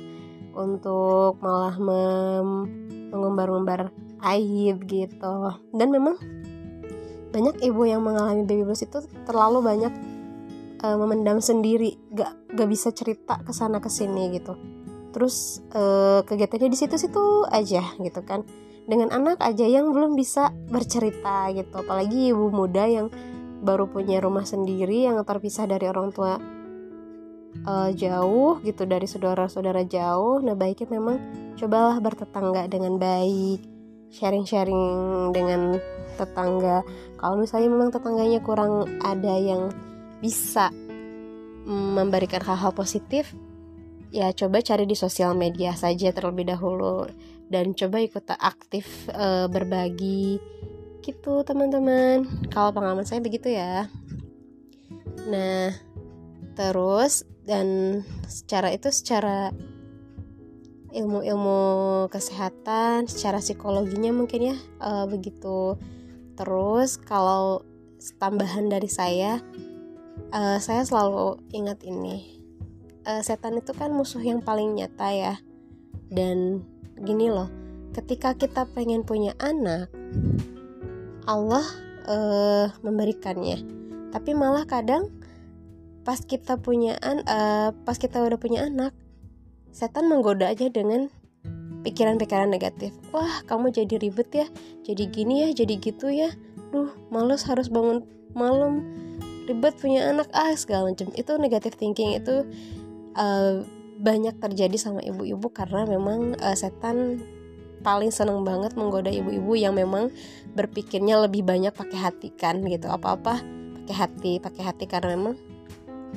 Untuk 0.53 1.41
malah 1.41 1.75
mengumbar-umbar 3.11 3.89
aib 4.21 4.85
gitu. 4.85 5.35
Dan 5.73 5.89
memang 5.89 6.15
banyak 7.31 7.63
ibu 7.63 7.81
yang 7.87 8.03
mengalami 8.03 8.43
baby 8.43 8.67
blues 8.67 8.83
itu 8.83 9.01
terlalu 9.23 9.63
banyak 9.63 9.93
uh, 10.83 10.97
memendam 10.99 11.39
sendiri 11.39 11.95
gak 12.11 12.35
gak 12.51 12.67
bisa 12.67 12.91
cerita 12.91 13.39
ke 13.39 13.51
sana 13.55 13.79
ke 13.79 13.87
sini 13.87 14.35
gitu. 14.35 14.59
Terus 15.11 15.63
uh, 15.75 16.23
kegiatannya 16.27 16.71
di 16.71 16.77
situ-situ 16.77 17.47
aja 17.47 17.83
gitu 17.99 18.21
kan. 18.23 18.43
Dengan 18.81 19.13
anak 19.13 19.39
aja 19.39 19.63
yang 19.63 19.93
belum 19.95 20.19
bisa 20.19 20.51
bercerita 20.67 21.47
gitu. 21.55 21.71
Apalagi 21.71 22.35
ibu 22.35 22.51
muda 22.51 22.83
yang 22.87 23.07
baru 23.61 23.85
punya 23.87 24.17
rumah 24.19 24.43
sendiri 24.43 25.05
yang 25.05 25.21
terpisah 25.21 25.69
dari 25.69 25.85
orang 25.85 26.09
tua 26.09 26.41
uh, 27.63 27.89
jauh 27.93 28.59
gitu 28.65 28.83
dari 28.89 29.05
saudara-saudara 29.05 29.85
jauh. 29.85 30.41
Nah 30.41 30.57
baiknya 30.57 30.97
memang 30.97 31.17
cobalah 31.55 32.01
bertetangga 32.01 32.65
dengan 32.67 32.97
baik 32.97 33.61
sharing-sharing 34.11 34.83
dengan 35.31 35.79
tetangga. 36.19 36.83
Kalau 37.15 37.35
misalnya 37.39 37.69
memang 37.71 37.89
tetangganya 37.93 38.39
kurang 38.43 38.99
ada 38.99 39.37
yang 39.39 39.71
bisa 40.19 40.73
memberikan 41.65 42.41
hal-hal 42.41 42.73
positif 42.73 43.31
ya 44.11 44.33
coba 44.35 44.59
cari 44.59 44.83
di 44.83 44.97
sosial 44.97 45.33
media 45.33 45.71
saja 45.73 46.11
terlebih 46.11 46.51
dahulu. 46.51 47.07
Dan 47.51 47.75
coba 47.75 47.99
ikut 47.99 48.31
aktif 48.31 49.11
e, 49.11 49.51
berbagi 49.51 50.39
gitu 51.01 51.41
teman-teman. 51.41 52.25
Kalau 52.53 52.71
pengalaman 52.71 53.03
saya 53.03 53.19
begitu 53.19 53.49
ya. 53.49 53.89
Nah 55.27 55.73
terus 56.53 57.25
dan 57.43 58.01
secara 58.29 58.69
itu 58.69 58.93
secara 58.93 59.49
ilmu-ilmu 60.91 62.05
kesehatan 62.11 63.07
secara 63.07 63.39
psikologinya 63.39 64.11
mungkin 64.13 64.53
ya 64.53 64.57
uh, 64.83 65.05
begitu. 65.09 65.79
Terus 66.37 67.01
kalau 67.01 67.65
tambahan 68.17 68.69
dari 68.69 68.87
saya 68.87 69.41
uh, 70.31 70.59
saya 70.61 70.85
selalu 70.85 71.41
ingat 71.51 71.81
ini. 71.83 72.39
Uh, 73.01 73.25
setan 73.25 73.57
itu 73.57 73.73
kan 73.73 73.89
musuh 73.89 74.21
yang 74.21 74.45
paling 74.45 74.77
nyata 74.77 75.09
ya. 75.09 75.33
Dan 76.11 76.61
gini 77.01 77.31
loh 77.31 77.49
ketika 77.91 78.31
kita 78.35 78.63
pengen 78.71 79.03
punya 79.03 79.35
anak 79.39 79.91
Allah 81.25 81.65
uh, 82.07 82.67
memberikannya. 82.81 83.61
Tapi 84.11 84.31
malah 84.35 84.67
kadang 84.67 85.09
pas 86.01 86.17
kita 86.17 86.57
punya 86.57 86.97
an 87.05 87.21
uh, 87.29 87.69
pas 87.85 87.95
kita 87.95 88.17
udah 88.21 88.41
punya 88.41 88.65
anak 88.65 88.91
setan 89.69 90.09
menggoda 90.09 90.49
aja 90.49 90.67
dengan 90.67 91.07
pikiran-pikiran 91.85 92.49
negatif. 92.49 92.93
Wah 93.13 93.45
kamu 93.45 93.73
jadi 93.73 93.95
ribet 94.01 94.29
ya 94.33 94.47
jadi 94.83 95.03
gini 95.09 95.47
ya 95.47 95.49
jadi 95.53 95.73
gitu 95.77 96.09
ya. 96.09 96.33
Duh 96.73 96.91
males 97.13 97.45
harus 97.45 97.69
bangun 97.69 98.03
malam 98.33 98.83
ribet 99.45 99.77
punya 99.77 100.09
anak 100.09 100.27
ah 100.33 100.53
segala 100.57 100.89
macam. 100.89 101.13
Itu 101.13 101.37
negatif 101.37 101.77
thinking 101.77 102.17
itu 102.17 102.45
uh, 103.15 103.63
banyak 104.01 104.41
terjadi 104.41 104.77
sama 104.81 105.05
ibu-ibu 105.05 105.53
karena 105.53 105.85
memang 105.85 106.33
uh, 106.41 106.57
setan 106.57 107.21
paling 107.81 108.13
seneng 108.13 108.45
banget 108.45 108.77
menggoda 108.77 109.09
ibu-ibu 109.09 109.53
yang 109.57 109.73
memang 109.75 110.13
berpikirnya 110.53 111.17
lebih 111.21 111.45
banyak 111.45 111.73
pakai 111.73 111.97
hati 111.97 112.29
kan 112.33 112.61
gitu. 112.65 112.87
Apa-apa 112.87 113.41
pakai 113.83 113.95
hati 113.97 114.31
pakai 114.37 114.63
hati 114.63 114.85
karena 114.85 115.17
memang 115.17 115.35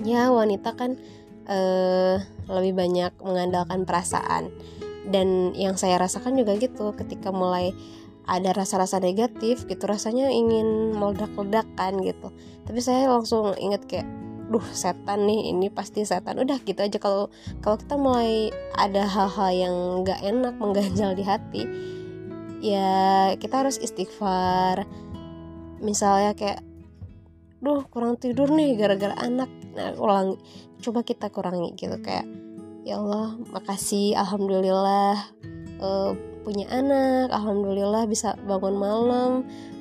ya 0.05 0.29
wanita 0.31 0.77
kan 0.77 1.01
uh, 1.49 2.21
lebih 2.49 2.73
banyak 2.77 3.13
mengandalkan 3.25 3.89
perasaan. 3.89 4.53
Dan 5.05 5.53
yang 5.53 5.77
saya 5.77 6.01
rasakan 6.01 6.41
juga 6.41 6.57
gitu 6.57 6.97
ketika 6.97 7.29
mulai 7.29 7.77
ada 8.25 8.57
rasa-rasa 8.57 8.97
negatif 9.05 9.69
gitu 9.69 9.85
rasanya 9.85 10.33
ingin 10.33 10.97
meledak-ledak 10.97 11.69
kan 11.77 12.01
gitu. 12.01 12.33
Tapi 12.65 12.81
saya 12.81 13.13
langsung 13.13 13.53
inget 13.61 13.85
kayak 13.85 14.09
duh 14.55 14.67
setan 14.71 15.27
nih 15.27 15.51
ini 15.51 15.67
pasti 15.67 16.07
setan. 16.07 16.39
Udah 16.39 16.63
gitu 16.63 16.79
aja 16.79 16.99
kalau 17.03 17.27
kalau 17.59 17.75
kita 17.75 17.99
mulai 17.99 18.55
ada 18.79 19.03
hal-hal 19.03 19.51
yang 19.51 19.75
nggak 20.07 20.23
enak 20.23 20.55
mengganjal 20.63 21.11
di 21.19 21.25
hati 21.27 21.63
ya 22.63 23.35
kita 23.37 23.67
harus 23.67 23.83
istighfar. 23.83 24.87
Misalnya 25.83 26.39
kayak 26.39 26.63
duh 27.59 27.83
kurang 27.91 28.15
tidur 28.17 28.49
nih 28.55 28.79
gara-gara 28.79 29.19
anak. 29.19 29.51
Nah 29.75 29.93
ulang 29.99 30.39
coba 30.81 31.03
kita 31.03 31.29
kurangi 31.35 31.75
gitu 31.75 31.99
kayak 31.99 32.25
ya 32.85 33.01
Allah 33.01 33.41
makasih 33.51 34.13
alhamdulillah 34.13 35.17
uh, 35.81 36.13
punya 36.45 36.69
anak 36.69 37.33
alhamdulillah 37.33 38.05
bisa 38.05 38.37
bangun 38.45 38.77
malam 38.77 39.31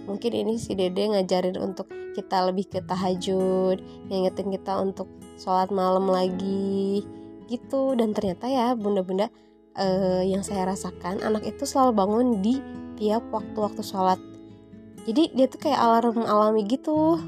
mungkin 0.05 0.31
ini 0.33 0.59
si 0.59 0.75
dede 0.75 1.11
ngajarin 1.11 1.57
untuk 1.59 1.87
kita 2.13 2.45
lebih 2.45 2.69
ke 2.69 2.79
tahajud 2.85 3.81
ngingetin 4.07 4.53
kita 4.53 4.77
untuk 4.77 5.09
sholat 5.41 5.73
malam 5.73 6.05
lagi 6.07 7.01
gitu. 7.49 7.97
Dan 7.97 8.13
ternyata 8.13 8.47
ya 8.47 8.77
bunda-bunda 8.77 9.29
uh, 9.77 10.21
yang 10.21 10.45
saya 10.45 10.69
rasakan 10.69 11.21
anak 11.21 11.43
itu 11.47 11.65
selalu 11.65 11.91
bangun 11.97 12.27
di 12.41 12.61
tiap 12.97 13.25
waktu-waktu 13.33 13.81
sholat. 13.81 14.21
Jadi 15.03 15.35
dia 15.35 15.47
tuh 15.51 15.59
kayak 15.59 15.79
alarm 15.81 16.23
alami 16.23 16.63
gitu. 16.63 17.19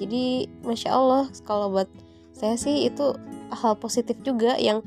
Jadi 0.00 0.50
masya 0.66 0.90
Allah 0.90 1.24
kalau 1.46 1.70
buat 1.70 1.86
saya 2.34 2.58
sih 2.58 2.90
itu 2.90 3.14
hal 3.54 3.78
positif 3.78 4.18
juga 4.26 4.58
yang 4.58 4.82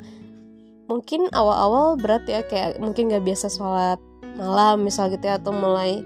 mungkin 0.91 1.31
awal-awal 1.31 1.95
berat 1.95 2.27
ya 2.27 2.43
kayak 2.43 2.79
mungkin 2.83 3.07
nggak 3.07 3.23
biasa 3.23 3.47
sholat 3.47 3.99
malam 4.35 4.83
misal 4.83 5.07
gitu 5.11 5.23
ya 5.23 5.39
atau 5.39 5.55
mulai 5.55 6.03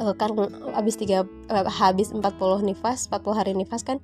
uh, 0.00 0.16
kan 0.16 0.32
habis 0.72 0.96
tiga 0.96 1.28
uh, 1.52 1.68
habis 1.68 2.10
40 2.10 2.24
nifas 2.64 3.06
40 3.12 3.38
hari 3.38 3.52
nifas 3.52 3.84
kan 3.84 4.00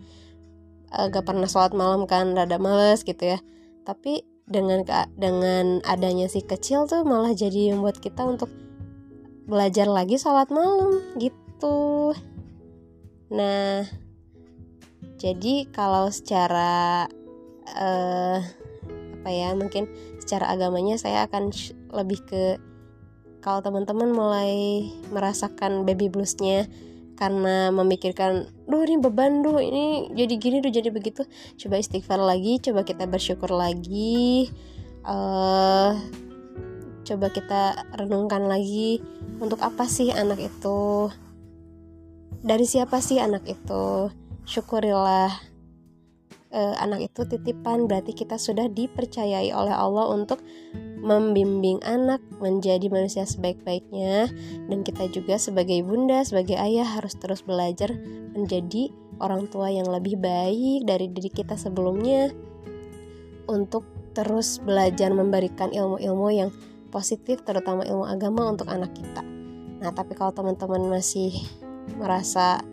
uh, 0.92 1.08
gak 1.08 1.24
pernah 1.24 1.48
sholat 1.48 1.72
malam 1.72 2.04
kan 2.04 2.36
rada 2.36 2.60
males 2.60 3.02
gitu 3.02 3.36
ya. 3.36 3.38
Tapi 3.88 4.22
dengan 4.46 4.86
dengan 5.18 5.82
adanya 5.82 6.30
si 6.30 6.44
kecil 6.44 6.86
tuh 6.86 7.02
malah 7.02 7.34
jadi 7.34 7.74
membuat 7.74 7.98
kita 7.98 8.22
untuk 8.22 8.52
belajar 9.48 9.90
lagi 9.90 10.20
sholat 10.20 10.52
malam 10.52 11.02
gitu. 11.18 12.14
Nah 13.32 13.88
jadi 15.16 15.66
kalau 15.72 16.12
secara 16.12 17.08
uh, 17.74 18.38
apa 19.16 19.30
ya 19.34 19.58
mungkin 19.58 19.90
secara 20.22 20.54
agamanya 20.54 20.94
saya 21.00 21.26
akan 21.26 21.50
lebih 21.90 22.22
ke 22.26 22.42
kalau 23.46 23.62
teman-teman 23.62 24.10
mulai 24.10 24.82
merasakan 25.14 25.86
baby 25.86 26.10
bluesnya 26.10 26.66
karena 27.14 27.70
memikirkan 27.70 28.50
duh 28.66 28.82
ini 28.82 28.98
beban 28.98 29.46
duh 29.46 29.62
ini 29.62 30.10
jadi 30.18 30.34
gini 30.34 30.58
duh 30.58 30.74
jadi 30.74 30.90
begitu 30.90 31.22
coba 31.62 31.78
istighfar 31.78 32.18
lagi 32.18 32.58
coba 32.58 32.82
kita 32.82 33.06
bersyukur 33.06 33.54
lagi 33.54 34.50
uh, 35.06 35.94
coba 37.06 37.26
kita 37.30 37.86
renungkan 37.94 38.50
lagi 38.50 38.98
untuk 39.38 39.62
apa 39.62 39.86
sih 39.86 40.10
anak 40.10 40.42
itu 40.42 41.14
dari 42.46 42.62
siapa 42.62 43.02
sih 43.02 43.18
anak 43.18 43.42
itu. 43.50 44.14
Syukurilah 44.46 45.34
uh, 46.56 46.74
anak 46.80 47.12
itu 47.12 47.28
titipan 47.28 47.84
berarti 47.84 48.16
kita 48.16 48.40
sudah 48.40 48.66
dipercayai 48.72 49.52
oleh 49.52 49.74
Allah 49.76 50.08
untuk 50.08 50.40
membimbing 50.96 51.78
anak 51.84 52.24
menjadi 52.40 52.88
manusia 52.88 53.28
sebaik-baiknya 53.28 54.32
dan 54.66 54.78
kita 54.82 55.06
juga 55.12 55.36
sebagai 55.36 55.84
bunda, 55.84 56.24
sebagai 56.24 56.56
ayah 56.56 56.88
harus 56.88 57.14
terus 57.20 57.44
belajar 57.44 57.92
menjadi 58.34 58.90
orang 59.20 59.46
tua 59.52 59.70
yang 59.70 59.86
lebih 59.86 60.18
baik 60.18 60.88
dari 60.88 61.06
diri 61.12 61.30
kita 61.30 61.54
sebelumnya 61.54 62.32
untuk 63.46 63.86
terus 64.16 64.58
belajar 64.64 65.12
memberikan 65.12 65.70
ilmu-ilmu 65.70 66.28
yang 66.32 66.50
positif 66.88 67.44
terutama 67.44 67.84
ilmu 67.84 68.08
agama 68.08 68.48
untuk 68.48 68.66
anak 68.72 68.96
kita. 68.96 69.20
Nah, 69.76 69.92
tapi 69.92 70.16
kalau 70.16 70.32
teman-teman 70.32 70.88
masih 70.88 71.36
merasa 72.00 72.64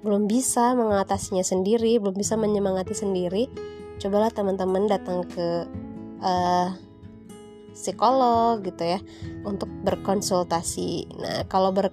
belum 0.00 0.24
bisa 0.28 0.72
mengatasinya 0.72 1.44
sendiri, 1.44 2.00
belum 2.00 2.16
bisa 2.16 2.36
menyemangati 2.36 2.96
sendiri, 2.96 3.48
cobalah 4.00 4.32
teman-teman 4.32 4.88
datang 4.88 5.28
ke 5.28 5.68
uh, 6.24 6.72
psikolog 7.76 8.64
gitu 8.64 8.96
ya 8.96 9.00
untuk 9.44 9.68
berkonsultasi. 9.84 11.08
Nah, 11.20 11.44
kalau 11.48 11.70
ber 11.72 11.92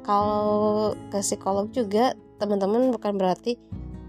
kalau 0.00 0.96
ke 1.12 1.20
psikolog 1.20 1.68
juga 1.70 2.16
teman-teman 2.40 2.90
bukan 2.94 3.18
berarti 3.18 3.58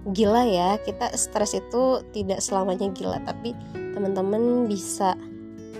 gila 0.09 0.45
ya. 0.47 0.77
Kita 0.81 1.13
stres 1.17 1.57
itu 1.57 2.01
tidak 2.13 2.41
selamanya 2.41 2.89
gila, 2.93 3.21
tapi 3.25 3.53
teman-teman 3.75 4.65
bisa 4.69 5.17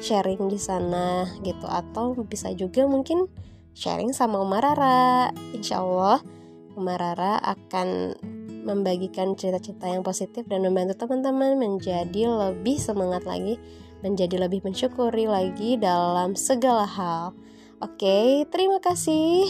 sharing 0.01 0.49
di 0.49 0.57
sana 0.57 1.29
gitu 1.45 1.69
atau 1.69 2.17
bisa 2.25 2.49
juga 2.57 2.89
mungkin 2.89 3.29
sharing 3.77 4.11
sama 4.13 4.41
Umar 4.41 4.65
Rara. 4.65 5.29
Insya 5.53 5.81
Allah 5.81 6.40
Umarara 6.75 7.37
akan 7.43 8.15
membagikan 8.61 9.33
cerita-cerita 9.33 9.89
yang 9.89 10.05
positif 10.05 10.45
dan 10.45 10.61
membantu 10.61 11.05
teman-teman 11.05 11.57
menjadi 11.57 12.29
lebih 12.29 12.77
semangat 12.77 13.25
lagi, 13.25 13.57
menjadi 14.05 14.45
lebih 14.45 14.61
mensyukuri 14.61 15.25
lagi 15.25 15.75
dalam 15.81 16.37
segala 16.37 16.85
hal. 16.85 17.33
Oke, 17.81 18.45
terima 18.53 18.77
kasih 18.77 19.49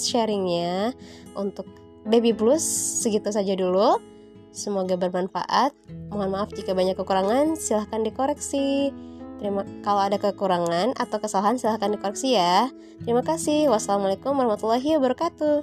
sharingnya 0.00 0.96
untuk 1.36 1.68
Baby 2.08 2.32
Blues 2.32 2.64
segitu 3.04 3.28
saja 3.28 3.52
dulu. 3.52 4.00
Semoga 4.48 4.96
bermanfaat. 4.96 5.76
Mohon 6.08 6.28
maaf 6.32 6.50
jika 6.56 6.72
banyak 6.72 6.96
kekurangan, 6.96 7.54
silahkan 7.60 8.00
dikoreksi. 8.00 8.88
Terima 9.38 9.62
kalau 9.86 10.02
ada 10.02 10.16
kekurangan 10.18 10.96
atau 10.98 11.20
kesalahan 11.20 11.60
silahkan 11.60 11.92
dikoreksi 11.92 12.34
ya. 12.34 12.72
Terima 13.04 13.22
kasih. 13.22 13.68
Wassalamualaikum 13.68 14.34
warahmatullahi 14.34 14.98
wabarakatuh. 14.98 15.62